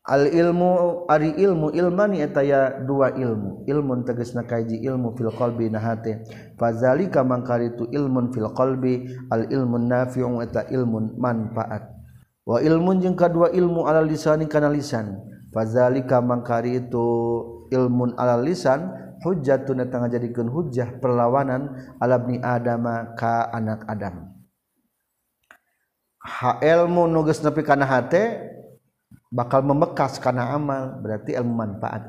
[0.04, 3.64] al ilmu ari ilmu ilmani etaya dua ilmu.
[3.64, 6.28] Ilmun teges na kaji ilmu fil qalbi na hate
[6.60, 11.88] fazalika mangkari itu ilmun fil qalbi al ilmun nafi'un eta ilmun manfaat.
[12.44, 15.24] Wa ilmun jeung kadua ilmu ala lisani kana lisan.
[15.48, 17.06] Fazalika mangkari itu
[17.72, 18.92] ilmun ala lisan
[19.24, 24.36] hujjatun eta ngajadikeun hujjah perlawanan ala bni adama ka anak adam.
[26.20, 28.52] Ha ilmu nugas nepi kana hate
[29.34, 32.06] bakal memekas karena amal berarti ilmu manfaat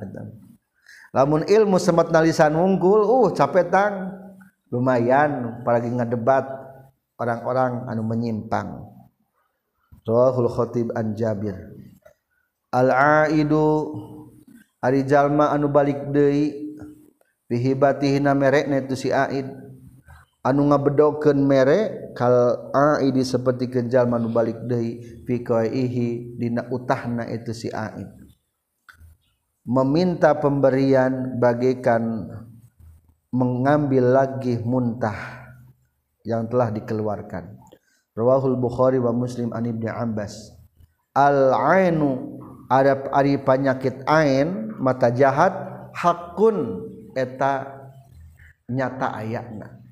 [1.10, 4.14] lamun ilmu semat nalisan unggul uh capetang
[4.70, 6.46] lumayan apalagi ngedebat
[7.20, 8.92] orang-orang anu menyimpang.
[10.06, 11.58] Rahul Khatib an Jabir.
[12.70, 12.92] Al
[13.26, 13.96] aidu
[14.84, 16.78] ari jalma anu balik deui
[17.50, 19.65] bihibatihi na merekna itu si aid.
[20.46, 27.50] anu ngabedokeun mere kal aidi seperti kejal manu balik deui fi qaihi dina utahna itu
[27.50, 28.26] si aid
[29.66, 32.30] meminta pemberian bagaikan
[33.34, 35.50] mengambil lagi muntah
[36.24, 37.58] yang telah dikeluarkan.
[38.16, 40.56] Rawahul bukhari wa muslim an ibni abbas.
[41.12, 42.40] Al ainu
[42.72, 45.52] ada ari penyakit ain mata jahat
[45.92, 46.88] hakun
[47.18, 47.76] eta
[48.72, 49.85] nyata ayatna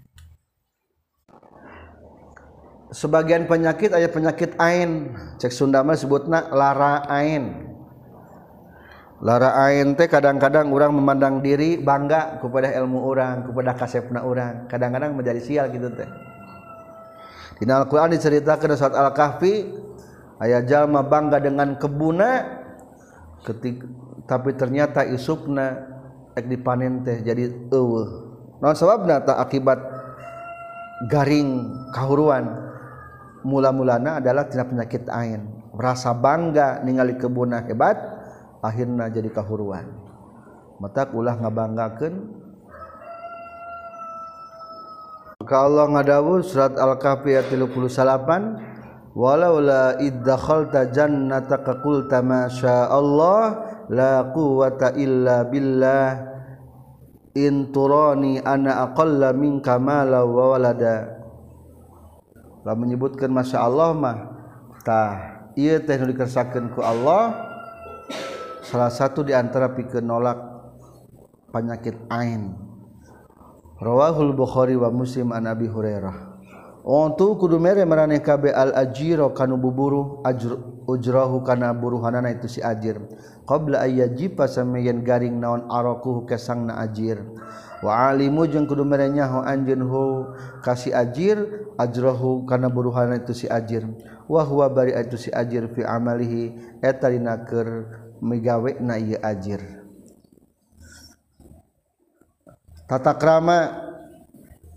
[2.93, 5.17] sebagian penyakit aya penyakit ain.
[5.41, 7.73] Cek Sundama sebutna lara ain.
[9.23, 15.15] Lara ain teh kadang-kadang orang memandang diri bangga kepada ilmu orang kepada kasepna orang kadang-kadang
[15.15, 16.07] menjadi sial gitu teh.
[17.57, 19.63] Di Al-Quran diceritakan surat Al-Kahfi
[20.43, 22.59] ayat jalma bangga dengan kebuna
[23.47, 23.87] ketika,
[24.27, 25.87] tapi ternyata isupna
[26.35, 28.07] ek dipanen teh jadi eueuh.
[28.59, 29.79] Non sebabna tak akibat
[31.07, 31.63] garing
[31.95, 32.72] kahuruan?
[33.43, 35.45] Mula-mulana adalah tina penyakit ain.
[35.75, 37.95] Merasa bangga ningali kebunah hebat
[38.63, 39.85] akhirnya jadi kahuruan.
[40.79, 42.15] Mata ulah ngabanggakeun.
[45.43, 52.47] Maka Allah ngadawu surat Al-Kahfi ayat 38 walau la iddakhalta jannataka qulta ma
[52.87, 53.43] Allah
[53.91, 56.31] la quwwata illa billah.
[57.33, 61.12] In turani ana aqalla minka mala wa walada
[62.63, 64.17] lah menyebutkan masya Allah mah.
[64.83, 67.51] Tah iya teh dikersakan ku Allah.
[68.63, 70.39] Salah satu diantara pikeun nolak
[71.51, 72.55] penyakit ain.
[73.83, 76.32] Rawahul bukhari wa muslim an abi hurairah.
[76.83, 82.59] Untuk kudu mere maraneh kabe al ajiro kanu buburu ajr ujrahu kana buruhanana itu si
[82.59, 82.99] ajir.
[83.47, 87.23] Qabla ayyajiba samayan garing naon arakuhu kesangna ajir.
[87.79, 90.03] Wa alimu jeung kudu mere nyaho anjeun hu
[90.59, 91.39] kasi ajir
[91.79, 93.87] ajrahu kana buruhanana itu si ajir.
[94.27, 96.51] Wa huwa bari itu si ajir fi amalihi
[96.83, 99.63] eta dina keur migawena ieu ajir.
[102.91, 103.87] Tata krama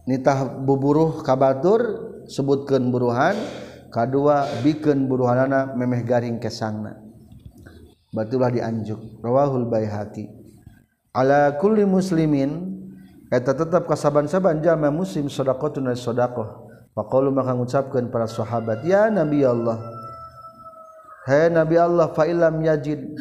[0.07, 3.35] nitah buburuh kabatur sebutkan buruhan.
[3.91, 7.01] Kedua bikin buruhanana memeh garing kesangna.
[8.13, 9.23] Batulah dianjuk.
[9.25, 10.29] Rawahul baihaqi.
[11.17, 12.77] Ala kulli muslimin
[13.33, 16.61] eta tetap kasaban-saban jalma muslim sedaqatun sedaqah
[16.93, 19.81] faqalu maka ngucapkeun para sahabat ya nabi Allah.
[21.25, 23.17] Hai hey, nabi Allah fa illam yajid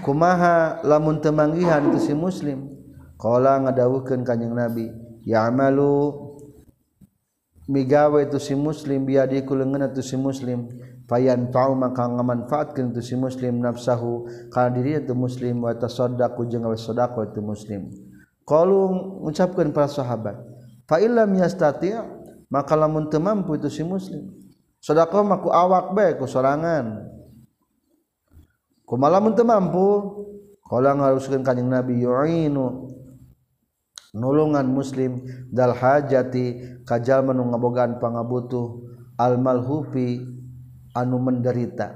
[0.00, 2.72] kumaha lamun temanggihan itu si muslim?
[3.20, 6.14] Qala ngadawuhkeun kanjing nabi ya'malu
[7.66, 10.70] migawe itu si muslim biadi kulengan itu si muslim.
[11.06, 16.66] Fayan tau maka ngamanfaatkeun itu si muslim nafsahu kana diri itu muslim wa tasaddaqu jeung
[16.66, 17.90] gawe sedekah itu muslim.
[18.42, 18.90] Qalu
[19.22, 20.34] ngucapkeun para sahabat
[20.86, 21.94] fa illam yastati
[22.50, 24.34] maka lamun teu mampu itu si muslim.
[24.82, 27.06] Sedekah maku awak bae ku sorangan.
[28.86, 29.86] Kumaha lamun teu mampu.
[30.66, 32.90] Qala ngaruskeun kanjing nabi yu'inu.
[34.16, 35.20] nulungan muslim
[35.52, 38.80] dal hajati kajal menu ngabogaan pangabutuh
[39.20, 40.24] al malhufi
[40.96, 41.92] anu menderita.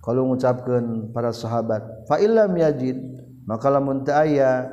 [0.00, 2.96] Kalau mengucapkan para sahabat fa illam yajid
[3.44, 4.72] maka lamun teu aya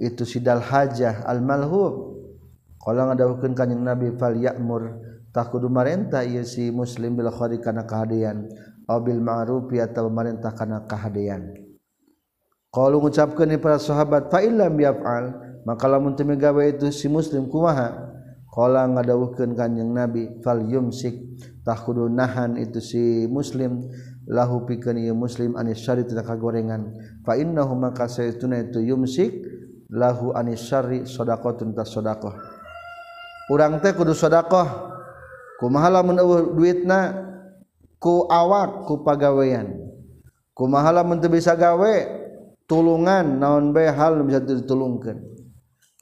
[0.00, 2.16] itu sidal hajah al malhub
[2.80, 4.96] kalau ngadawukeun kanjeng nabi fal ya'mur
[5.30, 8.48] tah kudu marenta ieu si muslim bil khairi kana kahadean
[8.88, 11.52] aw bil ma'ruf atau marenta kana kahadean.
[12.72, 18.10] Kalau mengucapkan para sahabat fa illam yaf'al maka lamun teu gawe itu si muslim kumaha?
[18.52, 21.16] Qala ngadawuhkeun kanjing nabi fal yumsik.
[21.64, 23.86] Tah kudu nahan itu si muslim.
[24.28, 26.94] Lahu pikeun ieu muslim anis syari tina kagorengan.
[27.24, 29.34] Fa innahu maka saytuna itu yumsik
[29.90, 32.34] lahu anis syari sadaqatun tas sadaqah.
[33.50, 34.92] Urang teh kudu sadaqah.
[35.62, 37.32] Kumaha lamun eueuh duitna?
[38.02, 39.78] Ku awak ku pagawean.
[40.52, 42.20] Kumaha lamun teu bisa gawe?
[42.66, 45.31] Tulungan naon bae hal bisa ditulungkeun.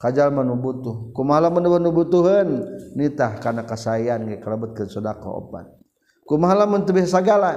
[0.01, 1.13] kajal manu butuh.
[1.13, 2.65] Kumaha lamun nu butuhan
[2.97, 5.69] nitah kana kasayan ge kalebetkeun sedekah opat.
[6.25, 7.53] Kumaha lamun teu biasa sagala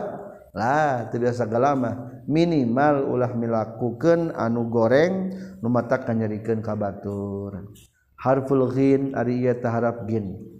[0.53, 1.95] lah teu biasa sagala mah
[2.29, 5.33] minimal ulah milakukeun anu goreng
[5.65, 7.65] nu matak kanyarikeun ka batur.
[8.21, 10.54] Harful ghin ari ieu taharap gin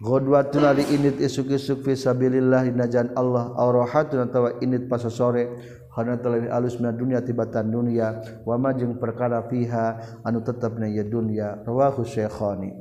[0.00, 5.60] Godwatun ari init isuk-isuk fi sabilillah dinajan Allah aurahatun atawa init pasosore.
[5.92, 8.16] Hana talawi alus mina dunya tibatan dunya
[8.48, 12.72] wa ma jeung perkara fiha anu tetep na ieu dunya rawahu syekhani.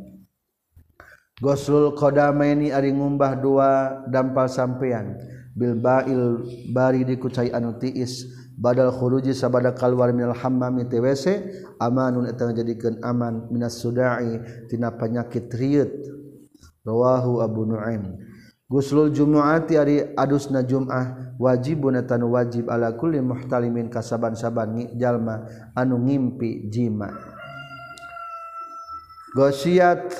[1.43, 3.69] Goslul qadamaini ari ngumbah dua
[4.07, 5.19] dampal sampean
[5.51, 8.31] bil ba'il bari dikucai anu tiis.
[8.59, 11.47] Badal khuruji sabada kalwar minal hammami TWC
[11.79, 14.39] amanun eta ngajadikeun aman minas sudai
[14.71, 16.18] tina penyakit riut.
[16.85, 18.19] rawahu Abu Nuaim
[18.69, 25.41] Guslul Jumuati ari adusna Jum'ah wajibun etan wajib ala kulli muhtalimin kasaban-saban jalma
[25.73, 27.09] anu ngimpi jima.
[29.33, 30.13] Gosiat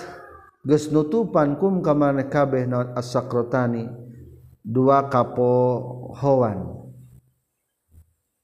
[0.66, 1.94] geus nutupan kum ka
[2.26, 3.86] kabeh naon as-sakrotani
[4.66, 6.74] dua kapohoan.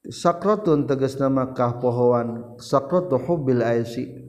[0.06, 4.25] Sakrotun tegas nama kapohoan, sakrotu hubbil aisy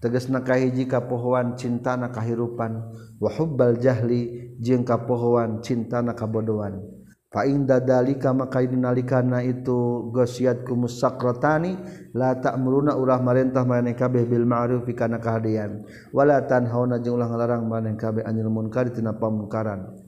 [0.00, 2.84] teges nakahiji kapohoan cinta na kahirupan
[3.20, 6.80] wahubbal jahli jeung kapohoan cinta na kabodohan.
[7.26, 11.74] Fa inda dalika maka nalikana itu gosiat ku musakrotani
[12.14, 15.84] la ta'muruna urah marentah maneh kabeh bil ma'ruf kana kahadian
[16.14, 20.05] wala tanhauna jeung ulah ngalarang maneh kabeh anil munkar tina pamungkaran.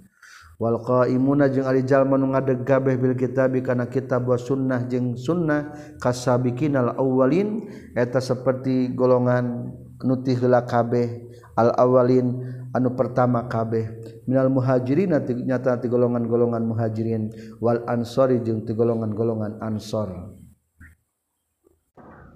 [0.58, 5.70] Walqaimuna jeung ari jalma nu ngadegabeh bil kitabi kana kitab wa sunnah jeung sunnah
[6.02, 7.70] kasabikinal awwalin.
[7.94, 9.70] Eta seperti golongan
[10.02, 12.42] nuti heula kabeh al awwalin
[12.74, 13.86] anu pertama kabeh.
[14.26, 15.14] Minal muhajirin
[15.46, 17.30] nyata ti golongan-golongan muhajirin.
[17.62, 20.34] Wal ansori jeung ti golongan-golongan ansor.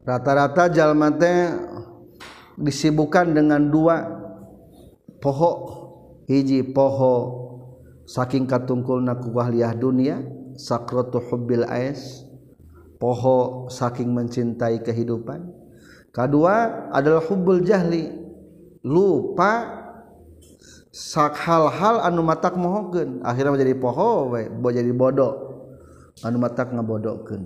[0.07, 1.59] Rata-rata jalma teh
[2.55, 3.99] disibukkan dengan dua
[5.19, 5.83] poho.
[6.31, 7.51] Hiji poho
[8.07, 10.23] saking katungkul nakuwahliah dunia
[10.55, 12.27] sakrotu hubbil ais
[13.03, 15.51] poho saking mencintai kehidupan.
[16.13, 18.13] Kedua adalah hubbul jahli
[18.85, 19.83] lupa
[20.93, 25.65] sak hal-hal anu matak mohokeun akhirnya menjadi poho we jadi bodoh
[26.23, 27.43] anu matak ngabodokeun.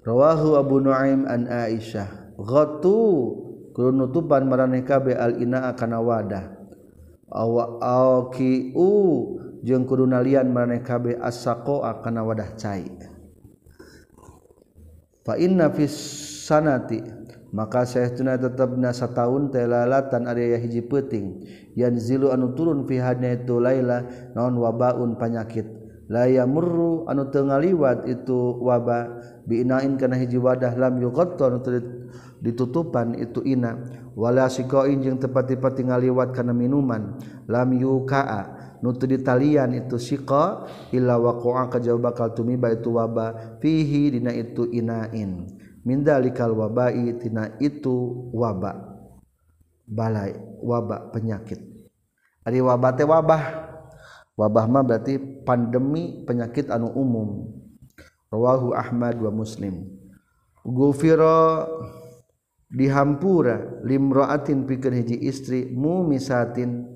[0.00, 2.34] Rawahu abu nuaim an aisyah.
[2.40, 2.98] Ghatu
[3.76, 6.59] kudu nutupan maraneh kabe al ina kana wadah.
[7.30, 8.74] awaki
[9.62, 12.86] jeung kudunalian maneh kabeh asako kana wadah cai.
[15.20, 15.94] Fa inna fis
[16.48, 17.20] sanati
[17.50, 21.42] maka saytuna tetap nasa tahun telalatan area hiji peting
[21.74, 24.06] yan zilu anu turun pihadnya itu laila
[24.38, 25.66] naon wabaun penyakit
[26.06, 29.18] laya murru anu teu ngaliwat itu waba
[29.50, 31.58] biinain kana hiji wadah lam yuqattu anu
[32.40, 33.76] ditutupan itu ina.
[34.16, 37.20] Wala sikoin jeung tepat-tepat ngaliwat karena minuman.
[37.46, 38.58] Lam yukaa.
[38.80, 40.64] Nutu di talian itu siko.
[40.90, 45.46] Illa waqa'a kajauh bakal tumiba itu wabah fihi dina itu inain.
[45.84, 48.90] Mindalikal wabai tina itu wabah
[49.88, 51.60] balai wabah penyakit.
[52.44, 53.42] Ari wabah teh wabah.
[54.40, 57.52] Wabah mah berarti pandemi penyakit anu umum.
[58.32, 59.84] Rawahu Ahmad wa Muslim.
[60.64, 61.68] Gufira
[62.70, 66.86] dihampura limroatin pikir hiji istri mumisatin.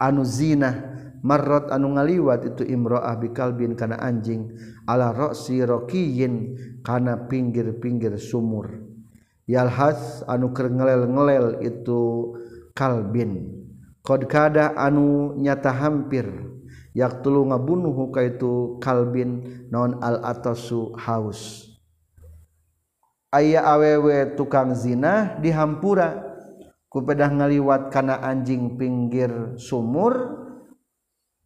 [0.00, 4.48] Anu zina marrat anu ngaliwat itu imroah bikalbin kana anjing
[4.88, 8.80] ala roksi rokiyin kana pinggir-pinggir sumur.
[9.44, 12.32] Yalhas anu keur ngelel-ngelel itu
[12.72, 13.60] kalbin.
[14.00, 16.24] Qad kada anu nyata hampir
[16.96, 21.69] yak tulu ngabunuh kaitu kalbin non al atasu haus.
[23.34, 26.30] ayah awewe tukang zina dihampura.
[26.90, 30.42] Kupedah ngaliwat kana anjing pinggir sumur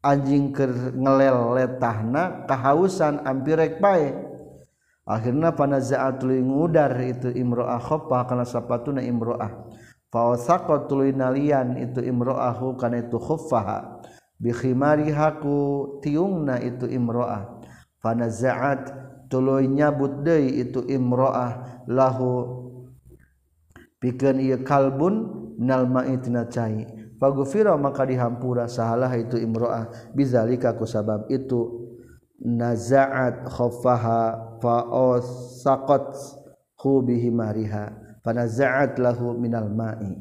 [0.00, 0.64] anjing ke
[0.96, 4.12] ngelel letahna kahausan ampirek pae.
[5.04, 9.68] Akhirna panaza'at tuluy ngudar itu imro'ah khofa kana sapatuna imro'ah.
[10.08, 14.00] Fawathaqa tuluy nalian itu imro'ahu kana itu khuffaha
[14.40, 15.56] bikhimariha ku
[16.00, 17.60] tiungna itu imro'ah.
[18.00, 18.92] Panaza'at
[19.28, 21.73] tuluy nyabut deui itu imro'ah.
[21.88, 22.30] lahu
[24.00, 25.14] pikeun ieu kalbun
[25.58, 26.84] minal ma'i tina cai.
[27.14, 30.12] Faghfira maka dihampura sahalah itu imro'ah.
[30.12, 31.86] Bizalika ku sabab itu.
[32.44, 34.20] Naza'at khaffaha
[34.60, 34.76] fa
[35.62, 36.12] saqat
[36.82, 37.94] hu bihi mariha.
[38.20, 40.12] Fanaza'at lahu minal ma'i.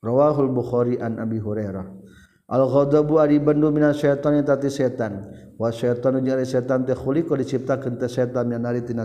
[0.00, 1.86] Rawahul bukhari an abi hurairah.
[2.50, 5.28] Al ghadabu ari bandu minasy syaitani tati setan.
[5.68, 9.04] setan setan diciptakan setan yang naritina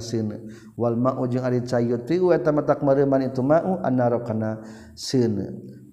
[0.79, 4.63] Wal mauman itu maukana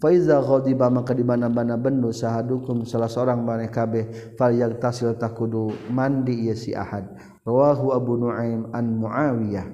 [0.02, 6.58] Faizakhodiba maka di mana-mana bendu sahadukum salah seorang maneh kabeh fal tasil takudu mandi ieu
[6.58, 7.06] si Ahad.
[7.46, 9.66] Rawahu Abu Nuaim an Muawiyah.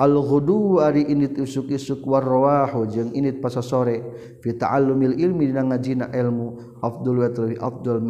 [0.00, 4.00] Al ghudu ari init usuk-isuk war rawahu jeung init pasa sore
[4.40, 8.00] fi ta'allumil ilmi dina ngajina ilmu afdul wa tuli afdul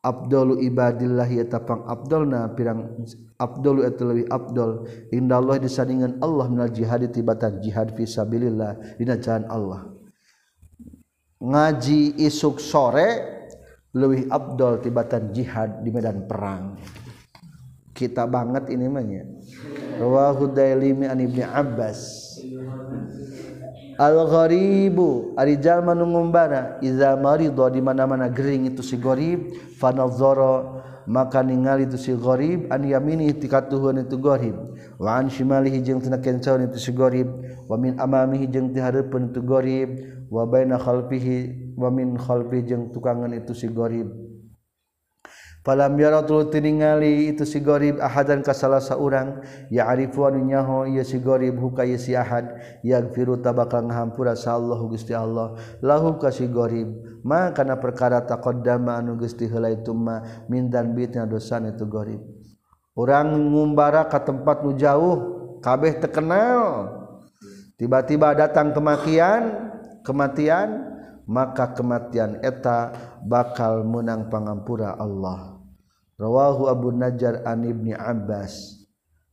[0.00, 3.04] Abdul ibadillah ya tapang Abdulna pirang
[3.36, 4.88] Abdul itu lebih Abdul.
[5.12, 9.80] Indallah disandingan Allah minal jihad tibatan jihad fi sabilillah dina jalan Allah.
[11.40, 13.08] Ngaji isuk sore
[13.92, 16.80] lebih Abdul tibatan jihad di medan perang.
[17.92, 19.24] Kita banget ini mah ya.
[20.00, 22.32] Rawahu dailimi an ibni abbas.
[23.98, 31.42] Al-gharibu ari jalma nu ngumbara iza marido di mana-mana gering itu si gharib fanadzara maka
[31.42, 34.54] ningali itu si gharib an yamini tikatuhun itu gharib
[35.00, 37.26] wa an shimalihi jeung tina kencaun itu si gharib
[37.66, 39.90] wa min amamihi jeung ti hareupeun itu gharib
[40.30, 44.29] wa baina khalfihi wa min khalfi jeung tukangan itu si gharib
[45.60, 49.44] Falam yara tuluy teu ningali itu si Gorib ahadan ka salah saurang.
[49.68, 52.56] Ya arifu anu nyaho ieu si Gorib huka ieu si ahad.
[52.80, 55.60] Yaghfiru tabakal ngahampura sa Allah Gusti Allah.
[55.84, 56.88] Lahu ka si Gorib.
[57.20, 62.24] Ma kana perkara taqaddama anu Gusti heula itu ma min dan bitna dosa itu Gorib.
[62.96, 65.16] Urang ngumbara ka tempat nu jauh
[65.60, 66.88] kabeh terkenal.
[67.76, 69.72] Tiba-tiba datang kematian
[70.08, 70.88] kematian
[71.28, 72.92] maka kematian eta
[73.24, 75.60] bakal menang pangampura Allah.
[76.20, 78.76] Rawahu Abu Najjar an Ibni Abbas.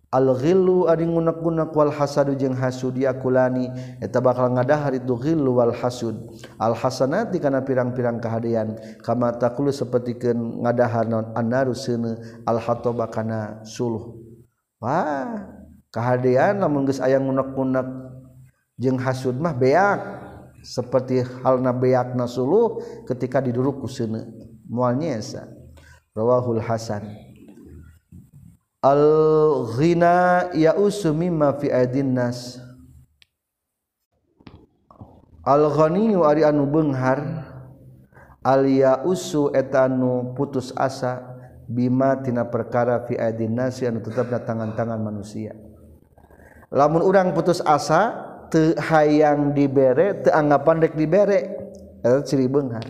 [0.07, 3.67] Al-ghillu ari ngunak-ngunak wal hasadu jeung hasud yakulani
[3.99, 6.15] eta bakal ngadahar itu ghillu wal hasud.
[6.55, 12.15] Al hasanati kana pirang-pirang kahadean kama taqulu sapertikeun ngadahar naon annaru seuneu
[12.47, 14.15] al hataba kana suluh.
[14.79, 15.43] Wah
[15.91, 17.88] kahadean lamun geus aya ngunak-ngunak
[18.79, 20.26] jeung hasud mah beak.
[20.66, 24.28] seperti hal nabeak nasuluh ketika diduruk kusune
[24.68, 25.47] mualnya esa.
[26.18, 27.14] Rawahul hasan.
[28.82, 29.05] Al
[29.78, 32.58] ghina ya'usu mimma fi aidin nas.
[35.45, 37.22] Al ghaniyu ari anu benghar.
[38.41, 41.22] Al ya'usu etanu putus asa
[41.70, 45.53] bima tina perkara fi aidin nas anu tetap tangan-tangan manusia.
[46.74, 51.39] Lamun urang putus asa te hayang dibere te anggapan rek dibere.
[51.98, 52.86] Eta ciri beunghar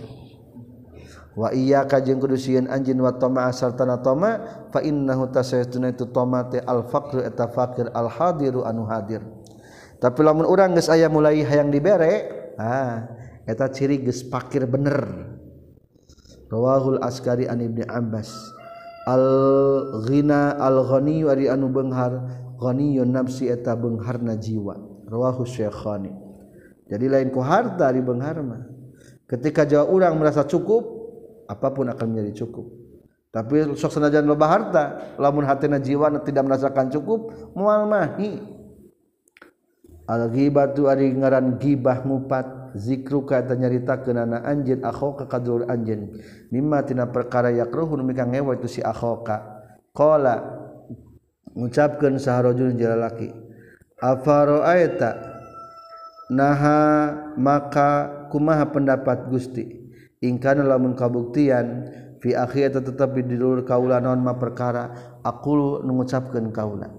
[1.37, 4.41] wa iya ka jeung kudu sieun anjeun wa tama sartana tama
[4.73, 9.21] fa innahu tasaytuna itu tama te al faqru eta fakir al hadiru anu hadir.
[10.01, 13.05] Tapi lamun urang geus aya mulai hayang dibere ah
[13.45, 15.29] eta ciri geus fakir bener.
[16.49, 18.33] Rawahul askari an ibni abbas.
[19.05, 19.23] Al
[20.09, 22.17] ghina al ghani ari anu benghar
[22.57, 24.86] ghaniyun nafsi eta beungharna jiwa.
[25.07, 26.27] rawahu syekhani
[26.87, 28.63] jadi lain ku harta di bengharma.
[29.27, 30.87] Ketika jawa orang merasa cukup
[31.51, 32.71] apapun akan menjadi cukup.
[33.27, 34.83] Tapi sok senajan loba harta
[35.19, 38.39] lamun hatina jiwa tidak merasakan cukup mual mahi
[40.07, 46.23] al ghibatu ari ngaran gibah mupat zikru kata nyarita kenana anjeun akhoka kadur anjeun.
[46.55, 49.43] Mimma tina perkara yakruhu mika ngewa itu si akhoka.
[49.91, 50.63] Qala
[51.51, 53.46] ngucapkeun saharojun jalalaki
[53.97, 55.17] afaroaita
[56.29, 56.79] naha
[57.37, 59.65] maka kumaha pendapat Gusti?
[60.17, 61.85] Ingkana lamun kabuktian
[62.17, 66.89] fi akhir tetap di dulur kaula naon ma perkara aku mengucapkan kaula.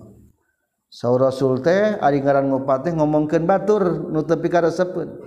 [0.88, 5.20] Saur Rasul teh ari ngaran ngopatih ngomongkeun batur nu tepi karesepeun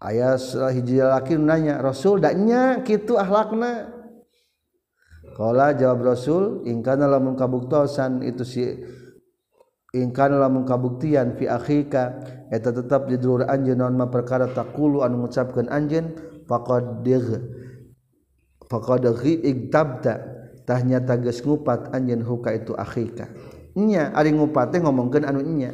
[0.00, 0.38] aya
[0.72, 3.98] hiji laki nanya Rasul daknya kitu akhlakna
[5.36, 8.64] Kala jawab Rasul ingkana lamun kabuktosan itu si
[9.96, 12.20] ingkan lamun kabuktian fi akhika
[12.52, 16.12] eta tetap di dulur anjeun naon mah perkara taqulu anu ngucapkeun anjeun
[16.44, 17.04] faqad
[18.68, 20.14] faqad igtabta
[20.68, 23.32] tahnya tages ngupat anjeun huka itu akhika.
[23.78, 25.72] Nya ari ngupat teh ngomongkeun anu nya.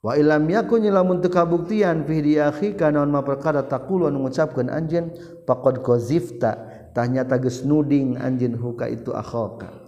[0.00, 4.72] Wa ilam yakun lamun teu kabuktian fi di akhika naon mah perkara taqulu anu ngucapkeun
[4.72, 5.12] anjeun
[5.44, 6.56] faqad qazifta
[6.96, 9.87] tahnya tages nuding anjeun huka itu akhaka.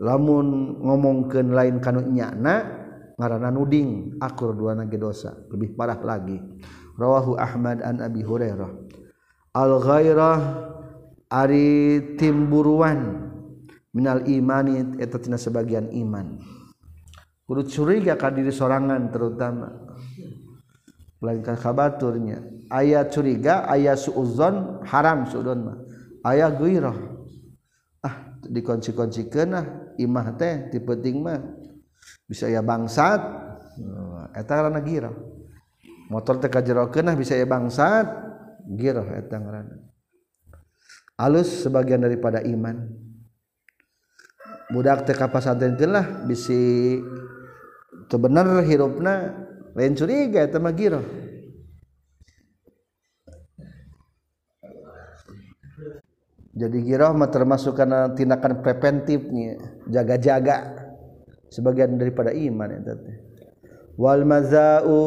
[0.00, 2.80] lamun ngomongken lain kanunyana
[3.20, 6.40] ngaran nuding akur dua nage dosa lebih parah lagi.
[6.96, 8.72] Rawahu Ahmad an Abi Hurairah.
[9.56, 10.38] Al ghairah
[11.28, 13.28] ari timburuan
[13.92, 16.40] minal imani eta tina sebagian iman.
[17.44, 19.68] Kudu curiga ka diri sorangan terutama.
[21.20, 22.40] Lain kabaturnya.
[22.72, 25.78] Aya curiga aya suuzon haram suudon mah.
[26.24, 27.19] Aya ghairah.
[28.46, 31.40] dikonci-konci kenah imah teh tipeting mah.
[32.24, 33.20] Bisa ya bangsat.
[33.76, 35.14] Eh, eta ngaranna girah.
[36.08, 38.06] Motor teh kajero kenah bisa ya bangsat.
[38.70, 39.90] Girah eta ngaranna
[41.20, 42.88] alus sebagian daripada iman.
[44.72, 46.96] Budak teh kapasantenkeun lah bisi
[48.08, 49.34] teu bener hirupna
[49.76, 51.04] lain curiga eta mah girah.
[56.50, 60.56] jadi girah mah termasuk karena tindakan preventifnya jaga-jaga
[61.46, 62.94] sebagian daripada iman ya,
[63.94, 64.98] wal mazau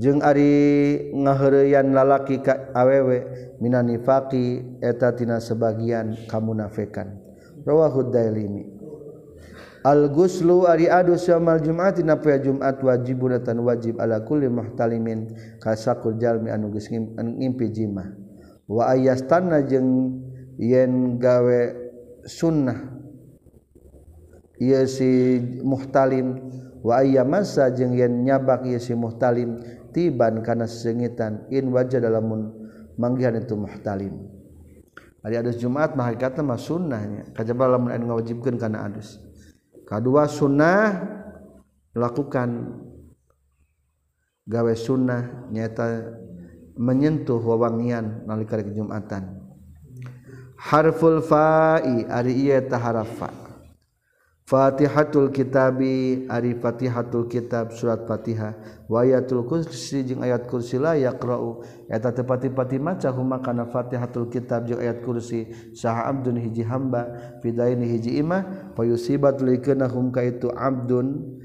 [0.00, 3.28] jeung ari ngaheureuyan lalaki ka awewe
[3.60, 7.20] minan nifaqi eta tina sebagian kamunafikan
[7.68, 8.80] rawahu dailimi.
[9.80, 15.32] Al guslu ari adu syamal Jumat dina poe Jumat wajibun tan wajib ala kulli muhtalimin
[15.56, 18.12] kasakul jalmi anu geus ngimpi jima
[18.68, 20.20] wa ayastanna jeung
[20.60, 21.60] yen gawe
[22.28, 23.00] sunnah
[24.60, 26.36] ia si muhtalim.
[26.80, 29.60] Wa ayya masa jeung yen nyabak ieu si muhtalim
[29.92, 32.52] tiban kana sesengitan in wajah dalam
[33.00, 34.16] manggihan itu muhtalim.
[35.20, 37.28] Ari adus Jumat mah hakikatna mah sunnahnya.
[37.36, 39.20] Kajaba lamun anu ngawajibkeun kana adus.
[39.84, 41.04] Kadua sunnah
[41.92, 42.80] lakukan.
[44.48, 46.16] Gawe sunnah nyata
[46.80, 49.40] menyentuh wawangian nalika Jumatan
[50.60, 53.30] harful fa'i ari ieu tah haraf fa.
[54.50, 58.58] Fatihatul kitabi ari Fatihatul kitab surat Fatihah.
[58.90, 61.62] Wa ayatul kursi jeung ayat kursi la yaqra'u.
[61.86, 67.38] Eta teu pati-pati maca huma kana Fatihatul kitab jeung ayat kursi saha abdun hiji hamba
[67.46, 71.38] fidaini hiji imah fayusibat likeuna hum ka itu abdun.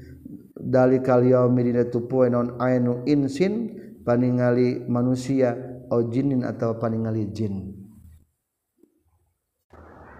[0.58, 3.70] Dalikal yaumi dina tu poe non ainu insin
[4.02, 5.54] paningali manusia
[5.94, 7.75] au jinin atawa paningali jin.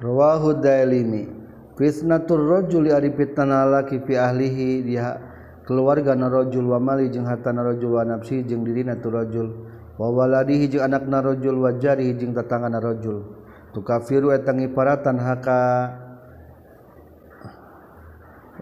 [0.01, 1.29] rawahu dailimi.
[1.77, 4.85] Fitnatur rajuli ari fitnah laki fi ahlihi.
[4.85, 5.21] Dia
[5.69, 9.53] keluarga narojul wa mali jeung harta narojul wa nafsi jeung dirina tu rajul
[9.99, 13.25] wa waladihi jeung anak narojul wa jarihi jeung tetangga narojul
[13.75, 15.63] tu kafiru eta ngiparatan haka.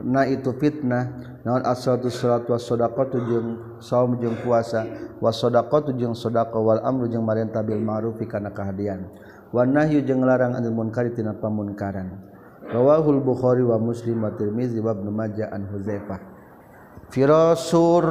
[0.03, 1.39] Na itu fitnah.
[1.47, 4.83] Naon as-salatu salat wa sadaqatu jeung saum jeung puasa.
[5.23, 9.07] Wa sadaqatu jeung sedekah wal amru jeung marintah bil ma'ruf kana kahadian.
[9.55, 12.11] Wanahyu jeung larang anil munkari tina pamunkaran.
[12.75, 16.19] Rawahul Bukhari wa Muslim wa Tirmizi wa Ibnu Majah an huzaifah
[17.13, 18.03] Firasur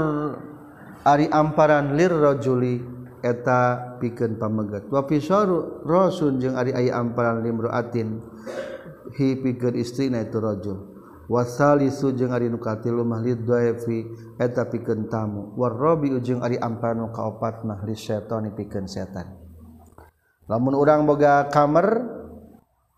[1.04, 2.80] ari amparan lir rajuli
[3.20, 4.88] eta pikeun pamegat.
[4.88, 8.24] Wa fisaru rasun jeung ari aya amparan limraatin
[9.12, 10.96] hi pikeun istrina itu rajul.
[11.28, 14.08] Wasalisu jeung ari nu katilu mah lidhaifi
[14.40, 15.52] eta pikeun tamu.
[15.60, 19.43] warabi jeung ari amparan nu kaopat mah li setan pikeun setan.
[20.48, 22.04] lamun orang boga kamar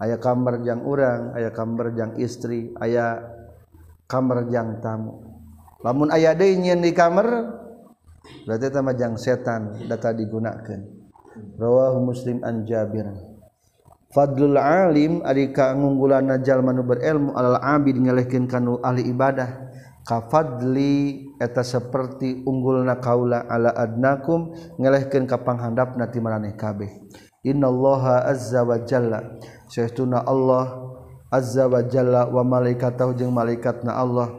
[0.01, 3.21] aya kamar yang orang aya kamar yang istri aya
[4.09, 5.21] kamar yang tamu.
[5.85, 7.27] Lamun aya deui nyeun di kamar
[8.45, 10.81] berarti tama jang setan data digunakan
[11.61, 13.05] rawahu muslim an jabir.
[14.15, 19.75] Fadlul alim ari kaunggulan najal manu berilmu alal abid ngelehkeun kanu ahli ibadah.
[20.05, 26.89] Ka fadli eta seperti unggulna kaula ala adnakum ngelehkeun ka panghandapna ti maraneh kabeh.
[27.45, 29.37] innallaha azza wa jalla.
[29.69, 30.97] Syaituna Allah
[31.29, 34.33] azza wa jalla wa malaikatahu jeung malaikatna Allah.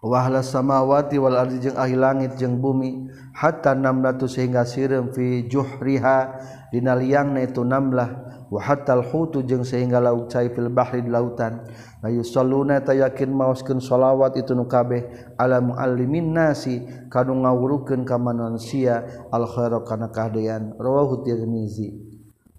[0.00, 5.44] Wa ahla samawati wal ardi jeung ahli langit jeung bumi hatta namlatu sehingga sireum fi
[5.44, 6.40] juhriha
[6.72, 8.33] dina liangna itu namlah.
[8.54, 11.66] wahatal hutu jeung sehingga laut cai fil bahri di lautan.
[11.98, 15.34] La yusalluna ta yakin maoskeun shalawat itu nu kabeh.
[15.34, 22.14] Ala muallimin nasi kanu ngawurukeun ka manusia al khairu kana kahdean rawahu tirmizi.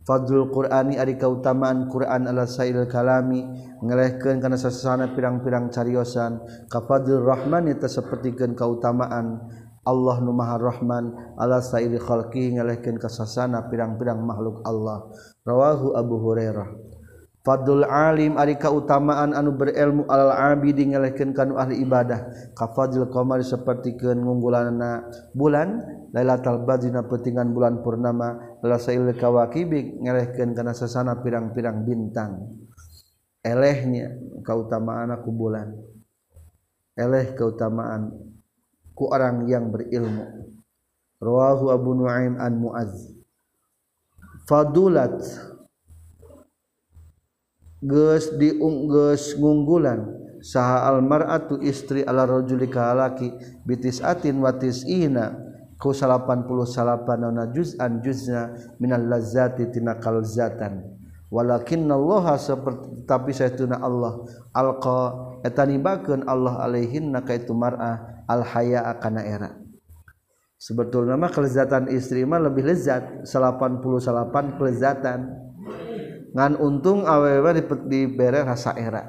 [0.06, 3.42] Fadlul Qur'ani ari kautamaan Qur'an ala sail kalami
[3.82, 6.46] ngelehkeun kana sasana pirang-pirang cariosan.
[6.70, 9.65] Ka fadlur rahman eta sapertikeun kautamaan.
[9.86, 15.06] Allah numaharrahman ala sairi khalqi ngalehkeun kasasana pirang-pirang makhluk Allah.
[15.46, 16.70] Rawahu Abu Hurairah.
[17.46, 22.26] Fadul alim ari kautamaan anu berilmu alal abidi ngalehkeun kanu ahli ibadah.
[22.58, 25.06] Ka fadil qamari sapertikeun ngunggulanna
[25.38, 25.78] bulan
[26.10, 32.50] lailatul badrina pentingan bulan purnama la sail kawakibi ngalehkeun kana sasana pirang-pirang bintang.
[33.46, 35.70] Elehnya kautamaan aku bulan.
[36.98, 38.10] Eleh kautamaan
[38.96, 40.56] ku orang yang berilmu.
[41.20, 43.16] Rawahu Abu Nuaim an Muaz
[44.50, 45.20] fadulat.
[47.86, 50.26] Geus diunggeus ngunggulan.
[50.46, 53.34] Saha almar'atu istri ala rajuli kalaki
[53.66, 55.34] bitis atin watis ina
[55.82, 56.46] ku 88
[57.18, 60.96] nauna juz'an juzna minal lazzati tina kalzatan
[61.34, 64.22] walakinnallaha seperti tapi saytuna Allah.
[64.54, 65.00] Alqa
[65.44, 68.15] etanibakeun Allah alaihinna kaitu mar'ah.
[68.26, 69.50] alhaya akan era.
[70.56, 73.28] Sebetulnya mah kelezatan istri mah lebih lezat.
[73.28, 75.20] 88 kelezatan.
[76.36, 79.08] Ngan untung awewe dibere rasa era.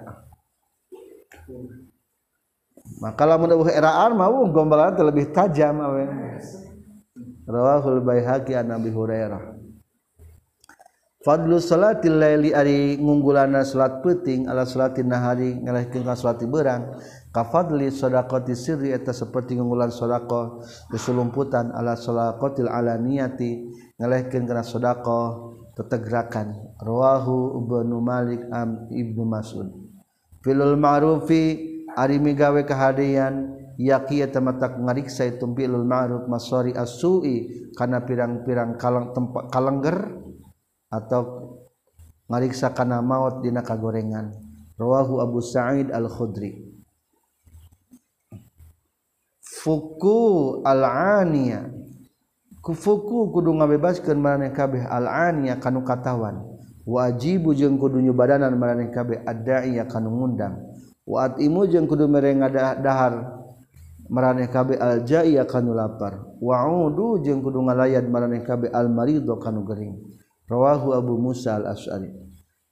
[3.02, 6.06] Maka lamun eueuh eraan mah gombalan lebih tajam awewe
[7.46, 9.55] rawahul baihaqi an nabi hurairah.
[11.26, 17.02] Fadlu salatil laili ari ngunggulana salat peuting ala salatin nahari ngelehkeun ka salat berang
[17.34, 23.58] ka fadli shadaqati sirri eta saperti ngunggulan sedekah kesulumputan ala shadaqatil alaniyati
[23.98, 26.78] ngelehkeun kana sedekah tetegrakan.
[26.78, 29.66] Rawahu ibnu malik am ibnu mas'ud.
[30.46, 31.58] Filul ma'rufi
[31.98, 33.50] ari migawe kahadian
[33.82, 40.25] yaqi tamatak ngariksa itu filul ma'ruf masari as-su'i kana pirang-pirang kalang tempat kalengger
[40.90, 41.58] atau
[42.26, 44.34] ngariksa kana maut dina kagorengan.
[44.76, 46.68] Rawahu Abu Sa'id Al-Khudri.
[49.40, 50.20] Fuku
[50.66, 51.72] al-aniya.
[52.60, 56.44] Kufuku kudu ngabebaskeun maraneh kabeh al-aniya kanu katawan.
[56.86, 60.60] Wajibu jeung kudu nyubadanan maraneh kabeh ad-da'iya kanu ngundang.
[61.06, 63.42] Wa atimu jeung kudu mere ngadahar
[64.10, 66.20] maraneh kabeh al-ja'iya kanu lapar.
[66.42, 69.98] Wa'udu jeung kudu ngalayad maraneh kabeh al-marido kanu gering.
[70.46, 72.10] rawahu Abu Musa al-Asy'ari.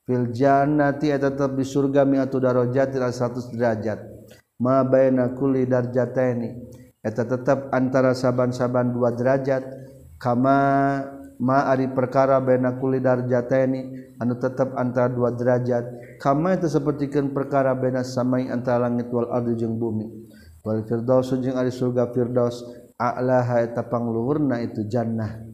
[0.04, 3.98] Fil jannati tetap di surga mi'atu darajat 100 derajat.
[4.60, 6.50] Ma baina kulli darjataini.
[7.04, 9.64] Eta tetap antara saban-saban dua derajat.
[10.20, 10.56] Kama
[11.40, 13.80] ma ari perkara baina kulli darjataini
[14.20, 16.16] anu tetap antara dua derajat.
[16.20, 20.06] Kama itu sapertikeun perkara baina samai antara langit wal ardi jeung bumi.
[20.64, 22.60] Wal firdaus jeung ari surga firdaus.
[22.94, 25.53] A'laha eta pangluhurna itu jannah.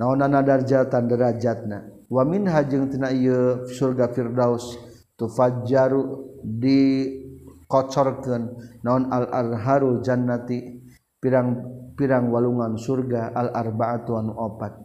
[0.00, 1.78] naonana darjatan derajatna.
[2.06, 4.78] Wamin hajengtina ieu surga firdaus
[5.18, 7.10] tufajjaru di
[7.66, 8.54] kocorkeun
[8.86, 10.86] naon al arharu jannati
[11.18, 14.78] pirang-pirang walungan surga al arbaatu anu opat.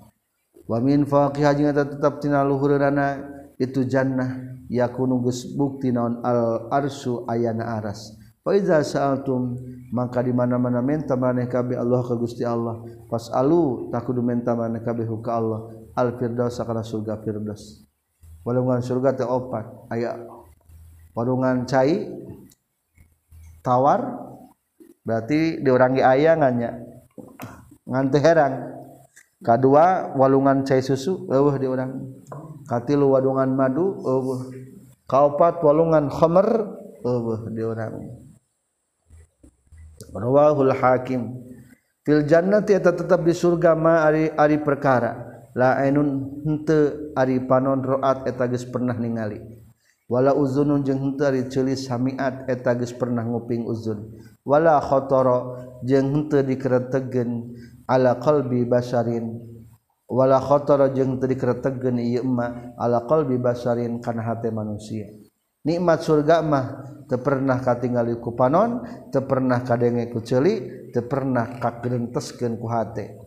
[0.66, 3.22] Wa min faqih hajing tetep tina luhurna
[3.59, 4.49] itu jannah.
[4.72, 8.16] Yakunu geus bukti naon al arsu ayana aras.
[8.41, 9.57] Fa iza sa'altum
[9.91, 12.79] maka di mana-mana menta maneh kabeh Allah ka Gusti Allah.
[13.11, 15.67] Fasalu takudu menta maneh kabeh ka Allah.
[15.93, 17.83] Al firdaus sakala surga firdaus.
[18.47, 19.91] Walungan surga teh opat.
[19.91, 20.15] Aya
[21.11, 22.07] warungan cai
[23.59, 24.15] tawar
[25.03, 26.87] berarti diurangi ayangannya
[27.83, 28.55] nganti herang.
[29.43, 32.23] Kedua walungan cai susu eueuh di urang
[32.63, 34.55] katilu wadungan madu eueuh.
[35.03, 36.47] Kaopat walungan khamr
[37.03, 38.30] eueuh di urang
[40.14, 41.41] rawahul hakim.
[42.03, 45.32] Fil jannati eta tetap di surga ma ari ari perkara.
[45.55, 49.39] La ainun henteu ari panon roat eta geus pernah ningali.
[50.12, 54.16] Wala uzunun jeung henteu ari ceuli samiat eta geus pernah nguping uzun.
[54.47, 57.53] Wala khatara jeung henteu dikeretegeun
[57.86, 59.51] ala qalbi basarin.
[60.12, 62.28] Wala khatara jeung teu dikeretegen ieu
[62.76, 65.07] ala qalbi basarin kana hate manusia.
[65.62, 66.66] Nikmat surga mah
[67.05, 68.82] teu pernah katingali ku panon
[69.12, 73.20] teu pernah kadenge ku ceuli teu pernah kagrenteskeun ku hate.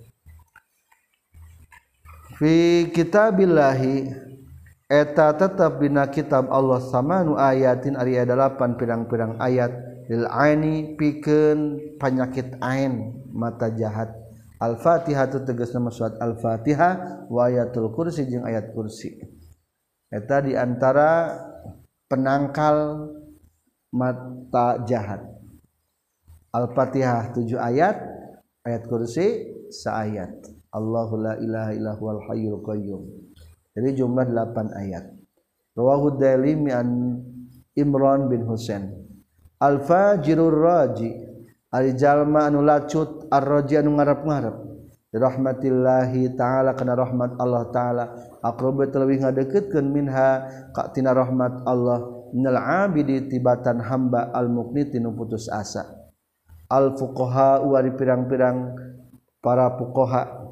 [2.34, 4.10] Fi kitabillahi
[4.90, 9.72] eta tetap dina kitab Allah samanu ayatin ari ada 8 pirang-pirang ayat.
[10.04, 14.12] Lil aini pikeun penyakit ain mata jahat.
[14.60, 19.16] Al-fatihah itu tegas nama surat al-fatihah wa ayatul kursi jeung ayat kursi.
[20.12, 21.40] Eta di antara
[22.14, 23.10] penangkal
[23.90, 25.26] mata jahat.
[26.54, 27.98] Al-fatihah tujuh ayat.
[28.62, 30.30] Ayat kursi seayat.
[30.70, 33.02] Allahu la ilaha illahu al hayyul qayyum.
[33.74, 35.04] Jadi jumlah 8 ayat.
[35.74, 37.18] Rawahu Dailimi an
[37.74, 38.94] Imran bin Husain.
[39.58, 41.10] Al-fajirur raji.
[41.74, 44.63] Ari jalma anu lacut ar-raji anu ngarep-ngarep
[45.14, 48.04] rahmatillahi ta'ala kana rahmat Allah ta'ala.
[48.42, 52.26] Akrobat lebih ngadeketkan minha katina rahmat Allah.
[52.34, 55.86] Minal abidi tibatan hamba al mukniti nu putus asa.
[56.66, 58.74] Al fuqaha wari pirang-pirang
[59.38, 60.42] para fuqaha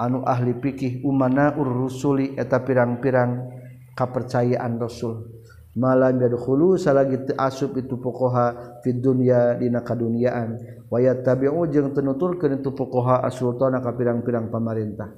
[0.00, 3.52] anu ahli pikih umana ur rusuli eta pirang-pirang
[3.92, 5.39] kapercayaan rasul.
[5.76, 10.58] malam yadkhulu salagi asub itu fuqaha fid dunya dina kaduniaan.
[10.90, 15.14] Wa yattabi'u jeung teu nuturkeun itu fuqaha asultana ka pirang-pirang pamarentah.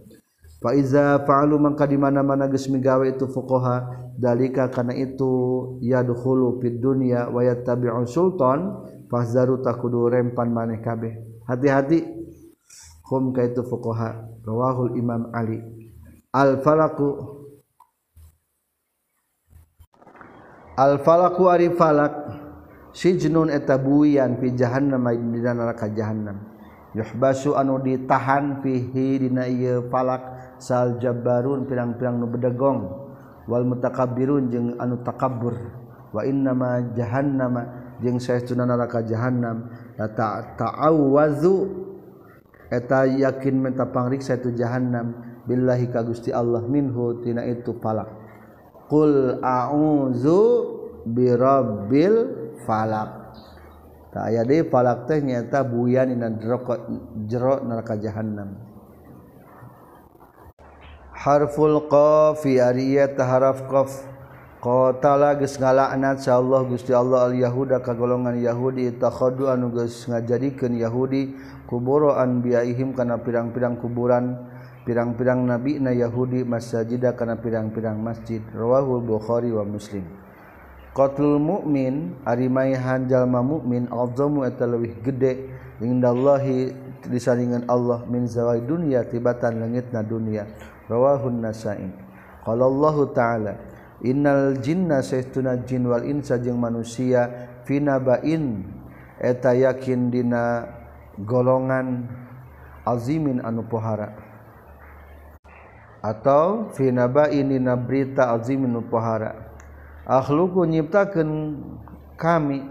[0.62, 5.32] Fa iza fa'alu mangka di mana-mana geus migawe itu fuqaha dalika kana itu
[5.82, 11.42] yadkhulu fid dunya wa yattabi'u sultan fahzaru takudu rempan maneh kabeh.
[11.48, 11.98] Hati-hati
[13.10, 15.58] hum ka itu fuqaha rawahul imam ali.
[16.30, 17.41] Al falaku
[20.82, 22.12] al-falaku ari falak
[22.90, 26.50] sijnun eta buian fi jahannam dina neraka jahannam.
[26.92, 32.80] Yuhbasu anu ditahan fihi dina ieu falak sal jabbarun pirang-pirang nu bedegong.
[33.48, 35.56] Wal mutakabbirun jeung anu takabbur.
[36.12, 39.72] Wa innama jahannama jeung saestuna neraka jahannam.
[39.96, 40.12] La
[40.58, 41.56] ta'awwazu
[42.68, 45.16] eta yakin menta pangriksa itu jahannam.
[45.42, 48.21] Billahi ka Gusti Allah minhu tina itu falak.
[48.92, 50.42] Qul a'udzu
[51.08, 52.14] birabbil
[52.68, 53.32] falak
[54.12, 56.28] tak aya deui falak teh nyata buyan dina
[57.24, 58.60] jero neraka jahannam.
[61.16, 64.12] Harful qaf ari ieu haraf qaf.
[64.60, 70.76] Qatala geus ngalaknat Allah Gusti Allah al yahuda ka golongan yahudi takhadu anu geus ngajadikeun
[70.78, 71.34] yahudi
[71.64, 74.51] kuburo anbiyaihim kana pirang-pirang kuburan.
[74.82, 78.42] pirang-pirang nabi na Yahudi masjida karena pirang-pirang masjid.
[78.54, 80.04] Rawahul Bukhari wa muslim.
[80.92, 85.48] Qatlul mukmin arimaihanjalma mukmin azamu eta leuwih gede.
[85.82, 86.70] Indallahi
[87.08, 90.46] disandingan Allah min zawai dunya tibatan langitna dunya
[90.86, 91.90] rawahun nasai.
[92.46, 93.54] Qala Allah taala
[94.04, 98.66] innal jinna sahtuna jin wal insa jeung manusia finabain
[99.18, 100.66] eta yakin dina
[101.18, 102.06] golongan
[102.86, 104.31] azimin anu pohara.
[106.02, 109.54] atau finaba ini na berita azim pohara
[110.02, 111.62] akhluku nyiptakan
[112.18, 112.66] kami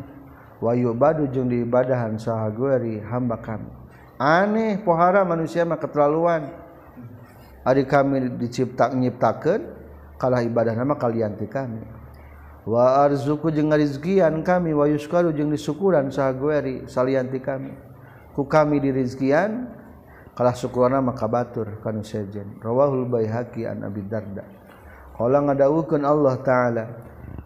[0.62, 3.68] wayu badu jeung diibadahan sahagori hamba kami.
[4.22, 6.54] Aneh pohara manusia mah keterlaluan.
[7.66, 9.66] Ari kami dicipta nyiptakeun
[10.22, 11.82] kalah ibadah nama kalian ti kami.
[12.62, 17.74] Wa arzuku jeung ngarizkian kami wa yuskaru jeung disukuran sahagori salian ti kami.
[18.38, 19.74] Ku kami dirizkian
[20.32, 24.44] kalah sukuana maka batur kanu sejen rawahul baihaqi an abi darda.
[25.12, 26.84] Qala ngadawukeun Allah taala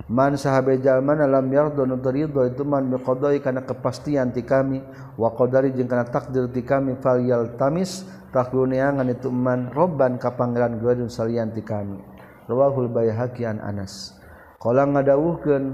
[0.06, 4.80] man sahabe jalmana lam yardo nu ridho itu man biqadai kana kepastian ti kami
[5.18, 10.78] wa qadari jeung kana takdir ti kami fal yaltamis takluneangan itu man robban ka pangeran
[10.80, 12.00] gadun salian ti kami.
[12.46, 14.14] Rawahul baihaqi an anas.
[14.62, 15.74] Qala ngadawuhkeun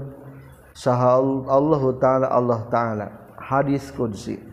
[0.72, 3.06] saha Allah taala Allah taala
[3.36, 4.51] hadis qudsi.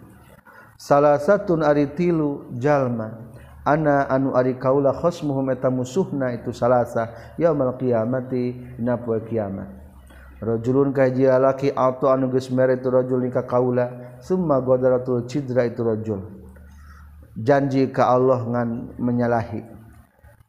[0.80, 3.27] salah satu ari tilu jalma.
[3.67, 9.67] Ana anu ari kaula khosmuhum eta musuhna itu salasa yaumul qiyamati dina poe kiamat.
[10.39, 15.84] Rajulun kahiji lalaki atau anu geus mere itu rajul nikah kaula summa godaratul cidra itu
[15.84, 16.23] rajul.
[17.36, 19.61] Janji ka Allah ngan menyalahi.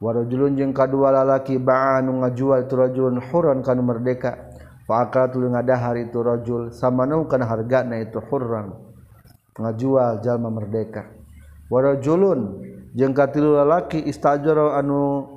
[0.01, 4.49] Warajulun jeung kadua lalaki ba'anu ngajual itu rajulun huron kanu merdeka.
[4.89, 8.90] Fa'aqatul ngadahar itu rajul samanu kana hargana itu hurran
[9.61, 11.13] ngajual jalma merdeka
[11.69, 12.65] warajulun
[12.97, 15.29] jeung katilu lalaki istajara anu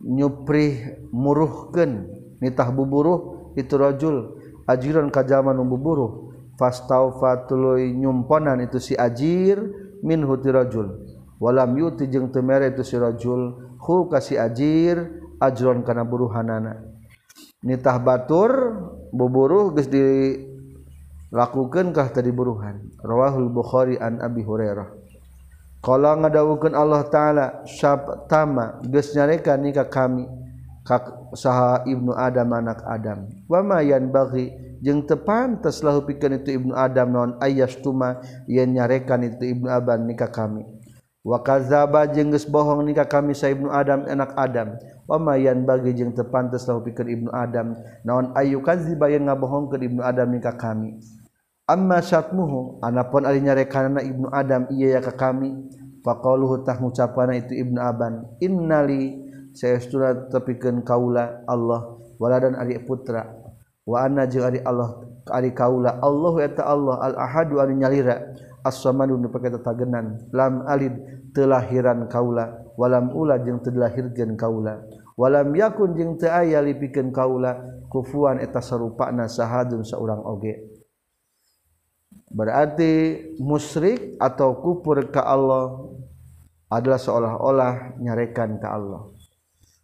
[0.00, 2.06] nyupri muruhkeun
[2.38, 6.30] nitah buburuh itu rajul ajiran ka jalma nu buburuh.
[6.52, 9.58] Fastaufa tuluy nyumponan itu si ajir
[10.04, 11.00] min huti rajul.
[11.40, 13.56] Walam yuti jeung teu mere itu si rajul.
[13.82, 15.00] Hu ka si ajir
[15.42, 16.78] ajron kana buruhanana.
[17.64, 18.78] Nitah batur
[19.10, 20.04] buburuh geus di
[21.32, 22.92] lakukankah tadi buruhan?
[23.00, 25.00] Rawahul Bukhari an Abi Hurairah.
[25.82, 30.30] Kalau ngadawukan Allah ta'ala sabtama geus nyarekan nikah kami
[30.86, 33.26] kak saha ibnu Adam anak Adam.
[33.50, 39.26] Wama yan bagi jeung teu pantes lahu pikeun itu ibnu Adam non ayastuma yen nyarekan
[39.26, 40.62] itu ibnu Aban nikah kami.
[41.26, 44.78] Wa kadzaba jeung geus bohong nikah kami sa ibnu Adam anak Adam.
[45.10, 47.74] Wama yan bagi jeung teu pantes lahu pikeun ibnu Adam
[48.06, 50.94] naon ayu kadziba yen ngabohongkeun ibnu Adam nikah kami.
[51.72, 55.56] amma syatmuhu anapun ari nyarekana ibnu adam iya ya ka kami
[56.04, 59.16] faqaluhu tah ngucapana itu ibnu aban innali
[59.56, 63.24] saestuna tepikeun kaula Allah waladan ari putra
[63.88, 65.00] wa anna jeung ari Allah
[65.32, 68.20] ari kaula Allah eta Allah al ahadu anu nyalira
[68.60, 70.92] as-samadu nu pake tatagenan lam alid
[71.32, 74.84] telahiran kaula walam ula jeung telahirkeun kaula
[75.16, 80.71] walam yakun jeung teu aya lipikeun kaula kufuan eta sarupana sahadun saurang oge.
[82.32, 85.88] Berarti musyrik atau kupur ke Allah
[86.72, 89.12] adalah seolah-olah nyarekan ke Allah.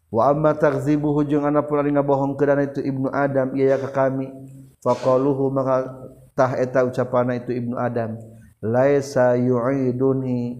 [0.08, 4.32] Wa amma takzibu hujung anak pula ngabohong ke dana itu ibnu Adam iya ke kami.
[4.80, 5.92] Faqaluhu maka
[6.32, 8.16] tah eta ucapana itu ibnu Adam
[8.62, 10.58] laisa yu'iduni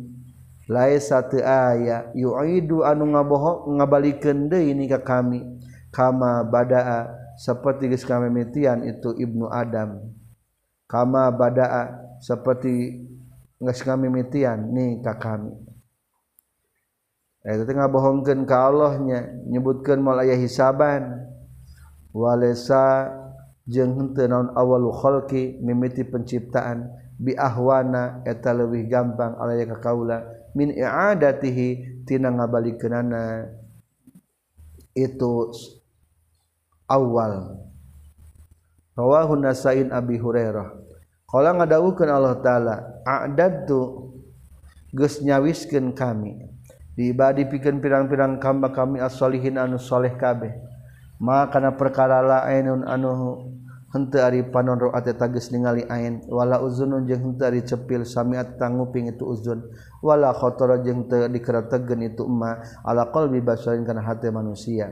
[0.70, 5.42] laisa teu aya yu'idu anu ngabohong ngabalikeun deui ini ka kami
[5.90, 9.98] kama badaa seperti geus kami mitian itu ibnu Adam
[10.88, 13.04] kama badaa seperti
[13.60, 15.52] geus kami mitian nih ka kami.
[17.46, 21.28] Eh, eta tengah bohongkan ka Allahnya nyebutkeun mal aya hisaban.
[22.10, 23.12] Walesa
[23.68, 26.88] jeung henteu naon awalul khalqi mimiti penciptaan
[27.20, 30.24] bi ahwana eta leuwih gampang alaya ka kaula
[30.56, 33.52] min i'adatihi tina ngabalikeunana
[34.96, 35.52] itu
[36.88, 37.67] awal.
[38.98, 40.74] rawahu nasain abi hurairah.
[41.30, 42.74] Qala ngadawukeun Allah taala
[43.06, 44.10] a'dadtu
[44.90, 46.34] geus nyawiskeun kami.
[46.98, 50.50] Di ibadi pikeun pirang-pirang kamba kami as-solihin anu soleh kabeh.
[51.22, 53.38] Ma kana perkara lainun anu
[53.94, 55.14] henteu ari panon roa teh
[55.54, 56.26] ningali ain.
[56.26, 59.62] Wala uzunun jeung henteu ari cepil samiat tanguping itu uzun.
[60.02, 64.90] Wala khatara jeung teu dikerategeun itu emma ala qalbi basarin kana hate manusia.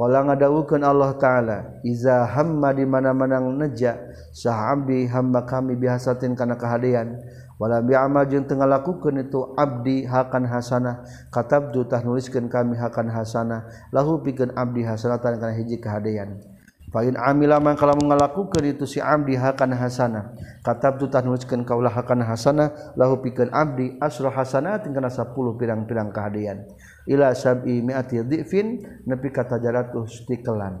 [0.00, 4.00] Kala ngadawukeun Allah taala, "Iza hamma di mana-mana neja
[4.32, 7.20] sah abdi hamba kami bihasatin kana kahadean,
[7.60, 13.12] wala bi amal jeung teu ngalakukeun itu abdi hakan hasanah, katabdu tah nuliskeun kami hakan
[13.12, 16.40] hasanah, lahu pikeun abdi hasanatan kana hiji kahadean."
[16.88, 20.32] Fain amila man kalau ngalakukeun itu si abdi hakan hasanah,
[20.64, 26.64] katabdu tah nuliskeun kaulah hakan hasanah, lahu pikeun abdi asra hasanatin kana 10 pirang-pirang kahadean.
[27.10, 29.98] Ila sab'i mi'ati dhifin nepi ka 300
[30.30, 30.78] tikelan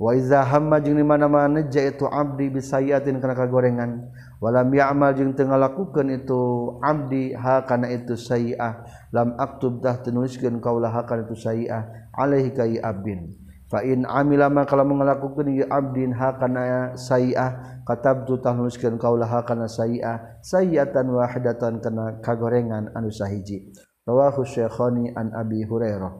[0.00, 4.08] wa iza hamma jeung di mana-mana ja itu abdi bisayatin kana kagorengan.
[4.40, 6.40] Walam ya'mal jeung teu ngalakukeun itu
[6.80, 8.80] abdi ha kana itu sayi'ah
[9.12, 13.36] lam aktub dah tuliskeun kaulah ha kana itu sayi'ah alaihi kai abdin.
[13.68, 19.28] Fa in amila ma kalau ngalakukeun ieu abdin ha kana sayi'ah katabtu tah nuliskeun kaulah
[19.28, 23.68] ha kana sayi'ah sayi'atan wahidatan kana kagorengan anu sahiji
[24.06, 26.12] rawahu syekhani an abi hurairah.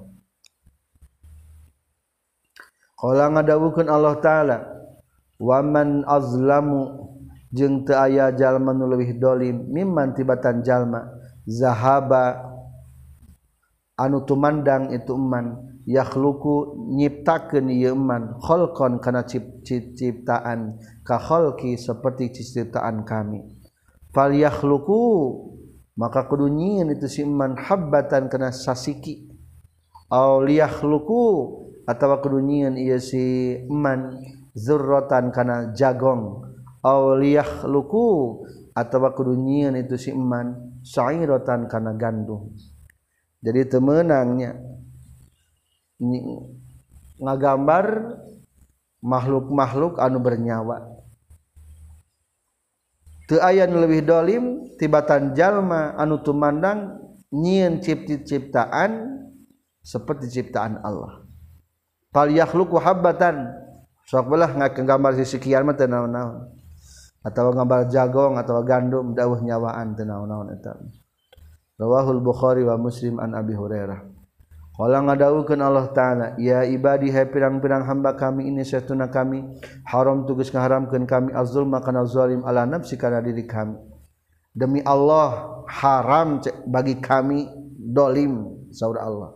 [3.01, 4.57] Qala ngadawukeun Allah taala
[5.41, 7.09] waman azlamu
[7.49, 11.09] jeung teu aya jalma nu leuwih dolim mimman tibatan jalma
[11.49, 12.45] zahaba
[13.97, 23.09] anu tumandang itu eman yakhluqu nyiptakeun ieu eman khalqan kana ciptaan ka khalqi seperti ciptaan
[23.09, 23.49] kami.
[24.13, 25.50] Fal yakhluqu
[26.01, 29.29] maka kudunyiin itu siman habatan kena sasiki.
[30.09, 31.25] Auliah luku
[31.85, 34.17] atau kedunyian ia si eman
[34.57, 36.49] zurrotan kana jagong.
[36.81, 38.41] Auliah luku
[38.73, 42.49] atau kedunyian itu si eman sairotan kana gandum.
[43.45, 44.57] Jadi temenangnya
[47.21, 48.17] ngagambar
[49.05, 51.00] makhluk-makhluk anu bernyawa.
[53.39, 56.99] aya lebih dolim tibatan jalma anu tumandang
[57.31, 59.23] nyiin cipti ciptaan
[59.85, 61.23] seperti ciptaan Allah.
[62.11, 63.47] Pal yakhluqu habbatan.
[64.11, 66.51] Sok belah ngagambar sisi kian mah teu naon-naon.
[67.23, 70.75] Atawa gambar jagong atawa gandum dawuh nyawaan teu naon-naon eta.
[71.79, 74.20] Rawahul bukhari wa muslim an abi hurairah.
[74.81, 79.45] Ola ngadawukeun Allah Ta'ala, ya ibadi hai pirang-pirang hamba kami ini setuna kami
[79.85, 83.77] haram tugas ngaharamkeun kami az-zulma kana zalim ala nafsi kana diri kami.
[84.57, 87.45] Demi Allah haram bagi kami
[87.77, 89.31] dolim saudara Allah.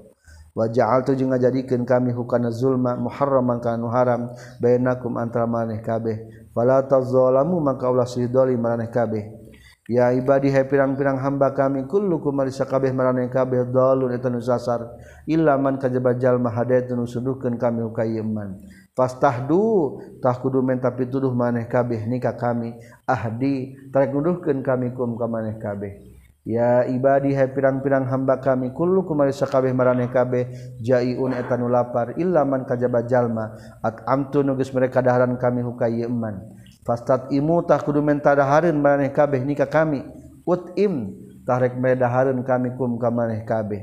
[0.57, 4.33] Wa ja'altu jeung ngajadikeun kami hukana zulma muharraman kana haram
[4.65, 6.25] bainakum antara maneh kabeh.
[6.57, 9.44] Fala tazalamu maka ulah sih dolim maneh kabeh.
[9.85, 14.97] ya ibadi hai pirang-pirang hamba kami kullukum marisa kabeh marane kabeh dalun eta nu sasar.
[15.29, 18.61] Illa man kajaba jalma hadaitun nusuduhkeun kami ka iman
[18.95, 22.73] fastahdu tah kudu menta pituduh maneh kabeh nikah kami.
[23.05, 26.15] Ahdi tarek nuduhkeun kami kum ka maneh kabeh.
[26.45, 32.17] Ya ibadi hai pirang-pirang hamba kami kullukum marisa kabeh marane kabeh jaiun eta nu lapar.
[32.21, 36.55] Illa man kajaba jalma at amtu nugus mereka daharan kami hukaiman
[36.85, 40.05] fastat imutah kudu mentadahareun maneh kabeh nikah kami.
[40.45, 41.17] Utim
[41.49, 43.83] tahrek medahareun kami kum ka maneh kabeh.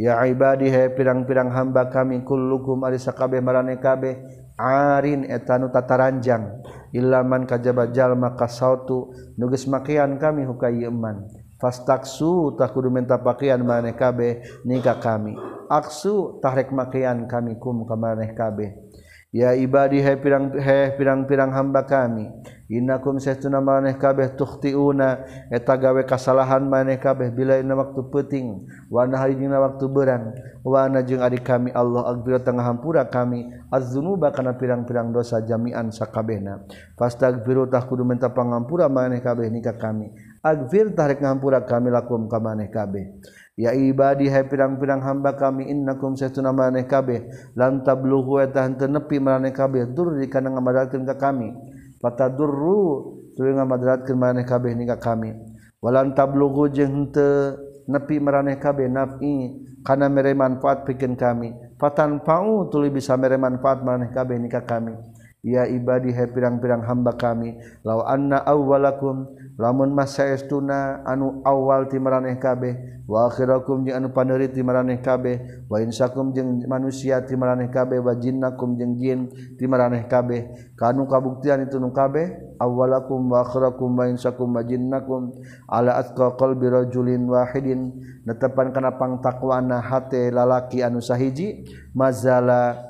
[0.00, 4.16] Ya ibadi he pirang-pirang hamba kami kullukum ari sakabeh maraneh kabeh.
[4.56, 6.64] Arin etanu tataranjang.
[6.96, 11.22] Ilaman kajaba jalma kasautu nu makian kami hukai iman
[11.60, 15.36] fastaksu tah kudu menta pakaian maneh kabeh nikah kami.
[15.68, 18.89] Aksu tahrek makian kami kum ka maneh kabeh.
[19.30, 22.26] ya ibadi hai pirang he pirang-pirang hamba kami
[22.66, 25.22] innakum saestuna maneh kabeh tukhtiuna
[25.54, 30.34] eta gawe kasalahan maneh kabeh bila ina waktu peuting wa hari dina waktu berang
[30.66, 35.94] wa ana jeung adik kami Allah agbir tengah hampura kami az-dzunuba kana pirang-pirang dosa jami'an
[35.94, 36.66] sakabehna.
[36.98, 40.10] Fastaghfiru tah kudu minta pangampura maneh kabeh nikah kami.
[40.42, 43.14] Agfir tahrek ngampura kami lakum ka maneh kabeh.
[43.60, 47.28] ya ibadi hai pirang-pirang hamba kami innakum satuna maneh kabeh.
[47.52, 49.92] Lan tablughu eta henteu nepi maneh kabeh.
[49.92, 51.52] Durri kana ngamadatkeun ka kami.
[52.00, 55.36] Patadurru tuluy ngamadaratkeun maneh kabeh ni kami.
[55.84, 61.52] Walan tablughu jeung henteu nepi maraneh kabeh nafi kana mere manfaat pikeun kami.
[61.76, 64.96] Fatan pau tuluy bisa mere manfaat maneh kabeh ni kami.
[65.40, 69.24] ya ibadi hai pirang-pirang hamba kami law anna awwalakum
[69.56, 75.66] lamun masaestuna anu awal ti maraneh kabeh wa akhirakum jeung anu paneuri ti maraneh kabeh
[75.66, 79.20] wa insakum jeung manusia ti maraneh kabeh wa jinnakum jeung jin
[79.58, 80.72] ti maraneh kabeh.
[80.78, 82.56] Kanu kabuktian itu nu kabeh?
[82.62, 85.34] Awwalakum wa akhirakum wa insakum wa jinnakum
[85.68, 87.98] ala atqa qalbi rajulin wahidin.
[88.24, 92.89] Netepan kana pangtakwana hate lalaki anu sahiji mazala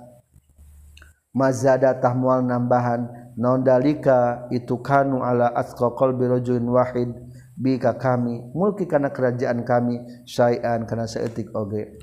[1.35, 3.07] mazadatah mual nambahan
[3.39, 7.11] non dalika itu kanu ala atqa qalbi rajulin wahid
[7.61, 11.95] bika kami mulki kana kerajaan kami syai'an kana saeutik oge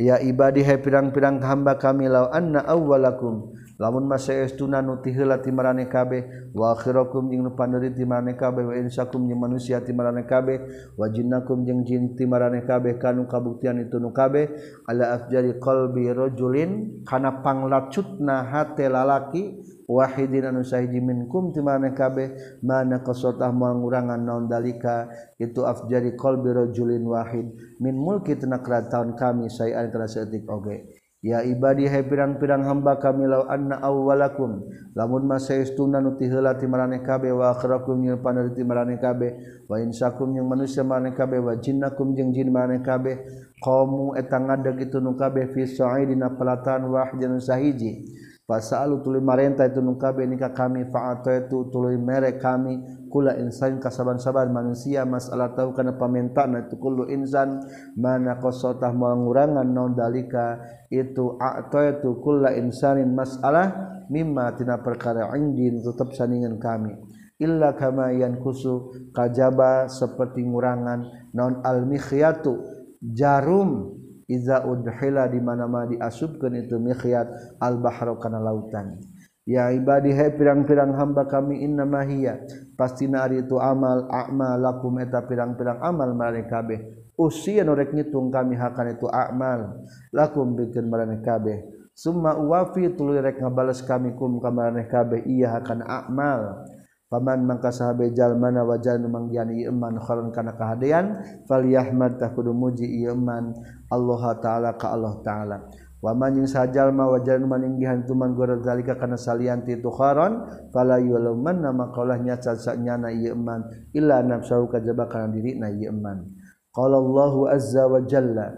[0.00, 3.52] ya ibadi hai pirang-pirang hamba kami law anna awwalakum.
[3.80, 5.08] Lamun masa estuna nu ti
[5.48, 9.96] marane kabeh wa akhirakum jeung nu pandiri ti marane kabeh wa insakum jeung manusia ti
[9.96, 10.60] marane kabeh
[11.00, 14.52] wa jinnakum jeung jin ti marane kabeh kanu kabuktian itu nu kabeh.
[14.84, 22.62] Ala afjari qalbi rajulin kana panglacutna hate lalaki wahidin anu sahiji minkum ti mana kabeh
[22.62, 25.10] mana qasatah mangurangan naon dalika
[25.42, 27.50] itu afjari qalbi rajulin wahid.
[27.82, 31.00] Min mulki tina kerataan kami sayan kana saeutik oge.
[31.20, 34.64] Ya ibadi hai pirang-pirang hamba kami law anna awwalakum
[34.96, 39.36] lamun masaestuna nu ti heula ti marane kabeh wa akhirakum jeung paner ti maraneh kabeh
[39.68, 43.20] wa insakum jeung manusia marane kabeh wa jinnakum jeung jin marane kabeh
[43.60, 48.08] qamu eta ngadeg itu nu kabeh fi sa'idina pelatan wahid sahiji.
[48.50, 52.82] Pasalu tuluy marenta itu nu kabeh ni ka kami fa'ataitu tuluy mere kami.
[53.06, 56.74] Kula insan kasaban-saban manusia masalah tahu kana pamentaan itu.
[56.74, 57.62] Kullu insan
[57.94, 60.58] mana qasatah mengurangan non dalika
[60.90, 66.98] itu ataitu kulla insanin masalah mimma tina perkara indin tetap sandingan kami.
[67.38, 71.30] Illa kama yankusu kajaba seperti ngurangan.
[71.38, 72.58] Non al mikhyatu
[72.98, 73.99] jarum
[74.30, 79.02] iza udhila di mana-mana diasupkeun itu mikhyat al-bahra kana lautan.
[79.50, 82.38] Ya ibadi hai pirang-pirang hamba kami inna mahiyya
[82.78, 86.78] pastina ari itu amal a'malakum eta pirang-pirang amal maraneh kabeh.
[87.18, 89.82] Usia norek ngitung kami hakan itu amal
[90.14, 91.66] lakum bikin maraneh kabeh.
[91.98, 96.64] Summa uwafi tuluy rek ngabales kami kum ka maraneh kabeh iya hakan amal.
[97.10, 101.18] Paman mangka sahabe jalmana wajal nu manggiani iman kharon kana kahadean
[101.50, 103.50] falyahmad takudu muji iman
[103.90, 105.58] Allah taala ka Allah taala.
[105.98, 111.74] Wa man jeung sajalma wajal maninggihan tuman gora zalika kana salianti tu kharon fala nama
[111.74, 116.30] maqalah nyaca nyana iman illa nafsu kajaba kana dirina iman
[116.70, 118.54] qala Allahu azza wa jalla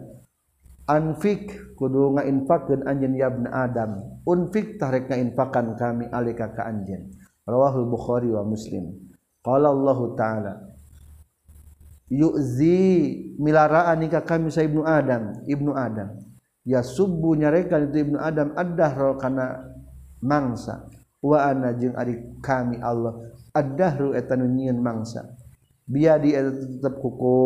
[0.93, 4.21] anfik kudu ngainfakeun anjeun ya ibnu adam.
[4.29, 7.11] Unfik tarek ngainfakan kami alika ka anjeun.
[7.47, 8.95] Rawahul Bukhari wa Muslim.
[9.43, 10.55] Qala Allah taala
[12.13, 15.43] yu'zi milaraan ka kami sa ibnu Adam.
[15.47, 16.15] Ibnu Adam.
[16.63, 19.67] Ya subbu nyarekan itu ibnu Adam ad-dahr kana
[20.23, 20.87] mangsa.
[21.23, 23.19] Wa ana jeung ari kami Allah
[23.55, 24.39] ad-dahru eta
[24.79, 25.27] mangsa.
[25.83, 27.37] Biadi tetap kuku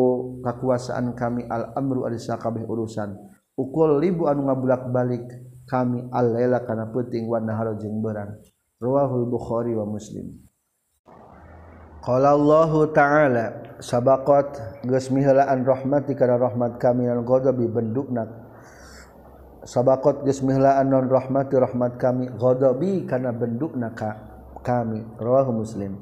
[0.44, 3.16] kekuasaan kami al-amru adisa kabeh urusan.
[3.56, 5.24] Ukul libu anu ngabulak balik
[5.64, 8.36] kami al-laila kana peuting wa nahar jeung berang
[8.76, 10.36] rawahul bukhari wa muslim.
[12.04, 13.46] Qala Allah taala
[13.82, 18.28] sabaqat geus miheulaan rahmati kana rahmat kami al ghadabi bendukna.
[19.66, 24.12] Sabaqat geus miheulaan non rahmati rahmat kami ghadabi kana bendukna ka
[24.60, 25.02] kami.
[25.18, 25.98] Rawahu muslim.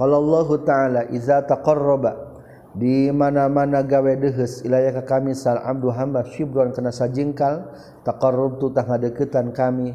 [0.00, 2.30] Allahu ta'ala iza taqarraba
[2.72, 7.68] di mana-mana gawe dehes ilayah ka kami sal abdu hamba syibron kena sajingkal
[8.06, 9.92] taqarrubtu tah ngadeukeutan kami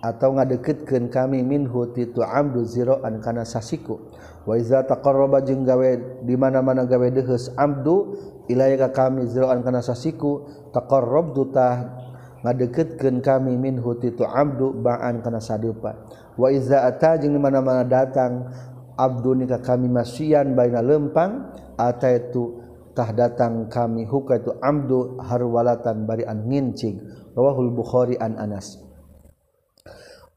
[0.00, 4.12] atau ngadeketkeun kami minhu titu amdu ziroan kana sasiku.
[4.46, 8.14] Wa iza taqarraba jeung gawe di mana-mana gawe deheus amdu
[8.46, 11.98] ilaika kami ziraan kana sasiku taqarrabtu ta
[12.46, 15.98] ngadeketkeun kami minhu titu amdu ba'an kana sadupa
[16.38, 18.46] wa iza ata jeung di mana-mana datang
[18.94, 22.62] abdu nikah kami masian baina lempang ataitu
[22.94, 27.02] tah datang kami hukaitu amdu harwalatan bari an ngincing.
[27.36, 28.85] Rawahul bukhari an anas.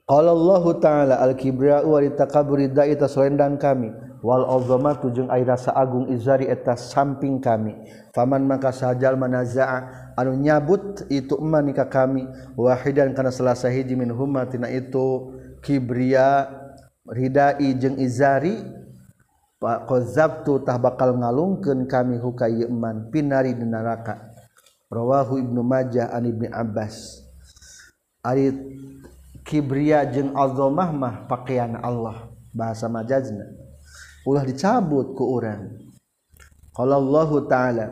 [0.09, 3.93] Qala Allah Ta'ala al-kibra wa takaburi da'ita taswendang kami.
[4.25, 7.77] Wal azamatu jeung ai rasa agung izari eta samping kami.
[8.11, 12.25] Faman maka sajal manazaa anu nyabut itu man ka kami.
[12.57, 15.29] Wahidan kana selasa hiji min huma tina itu
[15.61, 16.49] kibria
[17.05, 18.59] ridai jeung izari
[19.61, 22.49] qazabtu tah bakal ngalungkeun kami huka
[23.13, 24.25] pinari di neraka.
[24.89, 27.21] Rawahu ibnu majah an ibni abbas.
[28.25, 28.51] Ari
[29.43, 33.45] kibria jeung azomah mah pakaian Allah bahasa majazna.
[34.27, 35.71] Ulah dicabut ku urang.
[36.75, 37.87] Kalau Allah taala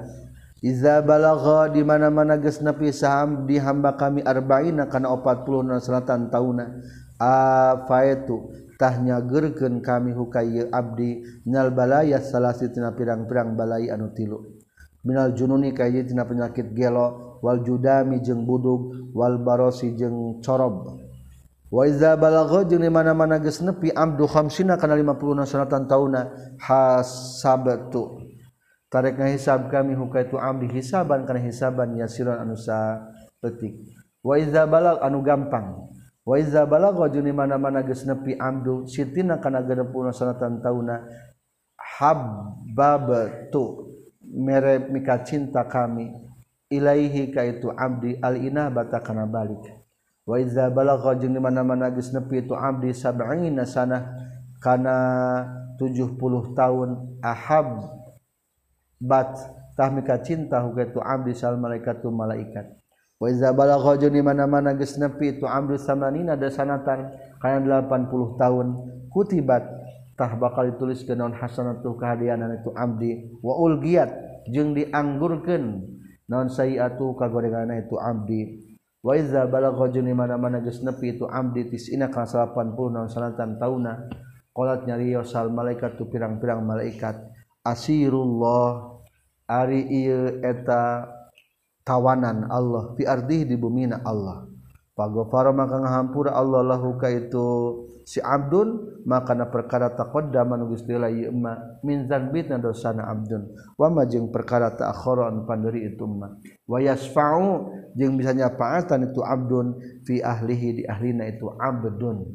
[0.58, 6.82] Iza balagha di mana-mana geus nepi saham di hamba kami arba'ina kana 40 selatan tauna
[7.22, 8.50] afaitu
[8.82, 14.58] tahnya gerkeun kami hukaieu abdi nyal balaya salasitina pirang-pirang balai anu tilu.
[15.06, 21.07] Minal jununi kayeutina penyakit gelo wal judami jeung budug wal barosi jeung corob.
[21.68, 28.24] waiza balagho jeung di mana-mana geus nepi abdu khamsina kana 50 sanatan tauna hasabtu.
[28.88, 33.04] Tarek hisab kami hukaitu abdi hisaban kana hisaban yasiran anu wa
[34.24, 35.92] waiza balag anu gampang.
[36.28, 41.04] Waiza balagho jeung di mana-mana geus nepi abdu sitina kana 60 sanatan tauna
[42.00, 43.64] habbabtu.
[44.28, 46.12] Mere mika cinta kami
[46.68, 49.77] ilaihi kaitu abdi al inah bata kana balik.
[50.28, 54.12] waiza balagha jeung di mana-mana geus nepi tu abdi sab'ina sanah
[54.60, 54.98] kana
[55.80, 56.20] 70
[56.52, 56.90] tahun
[57.24, 57.80] ahab
[59.00, 59.32] bat
[59.80, 62.76] tahmika cinta hukaitu abdi sal malaikatu malaikat.
[63.18, 68.68] Wa iza balagha jeung di mana-mana geus nepi tu abdi samanina dasanatan kana 80 tahun
[69.08, 69.64] kutibat
[70.18, 73.32] tah bakal ditulis ke non hasanatul kahadianan itu abdi.
[73.40, 74.12] Wa ulgiyat
[74.52, 75.64] jeung dianggurkeun
[76.28, 78.67] non sayiatu kagorenganna itu abdi.
[79.06, 82.54] waiza balagojun mana-mana geus nepi itu abdi tisina ka 80
[82.94, 84.10] naon sanatan tauna
[84.54, 87.18] qolat nyariyo sal malaikat tu pirang-pirang malaikat
[87.62, 88.98] asirullah
[89.48, 91.08] ari ieu eta
[91.88, 94.44] tawanan Allah fi ardih di bumina Allah.
[94.98, 97.46] Pagofara maka ngahampura Allah lahu ka itu
[98.02, 101.54] si abdun maka na perkara taqaddama nu Gusti Allah ieu ma
[101.86, 103.46] min zanbitna dosana abdun.
[103.78, 106.34] Wa ma jeung perkara ta'akhara anu panderi itu ma
[106.66, 112.26] wa yasfa'u jeung bisa nyapaatan itu abdun fi ahlihi di ahlina itu abdun.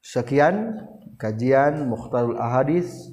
[0.00, 0.72] Sekian
[1.20, 3.12] kajian mukhtarul ahadis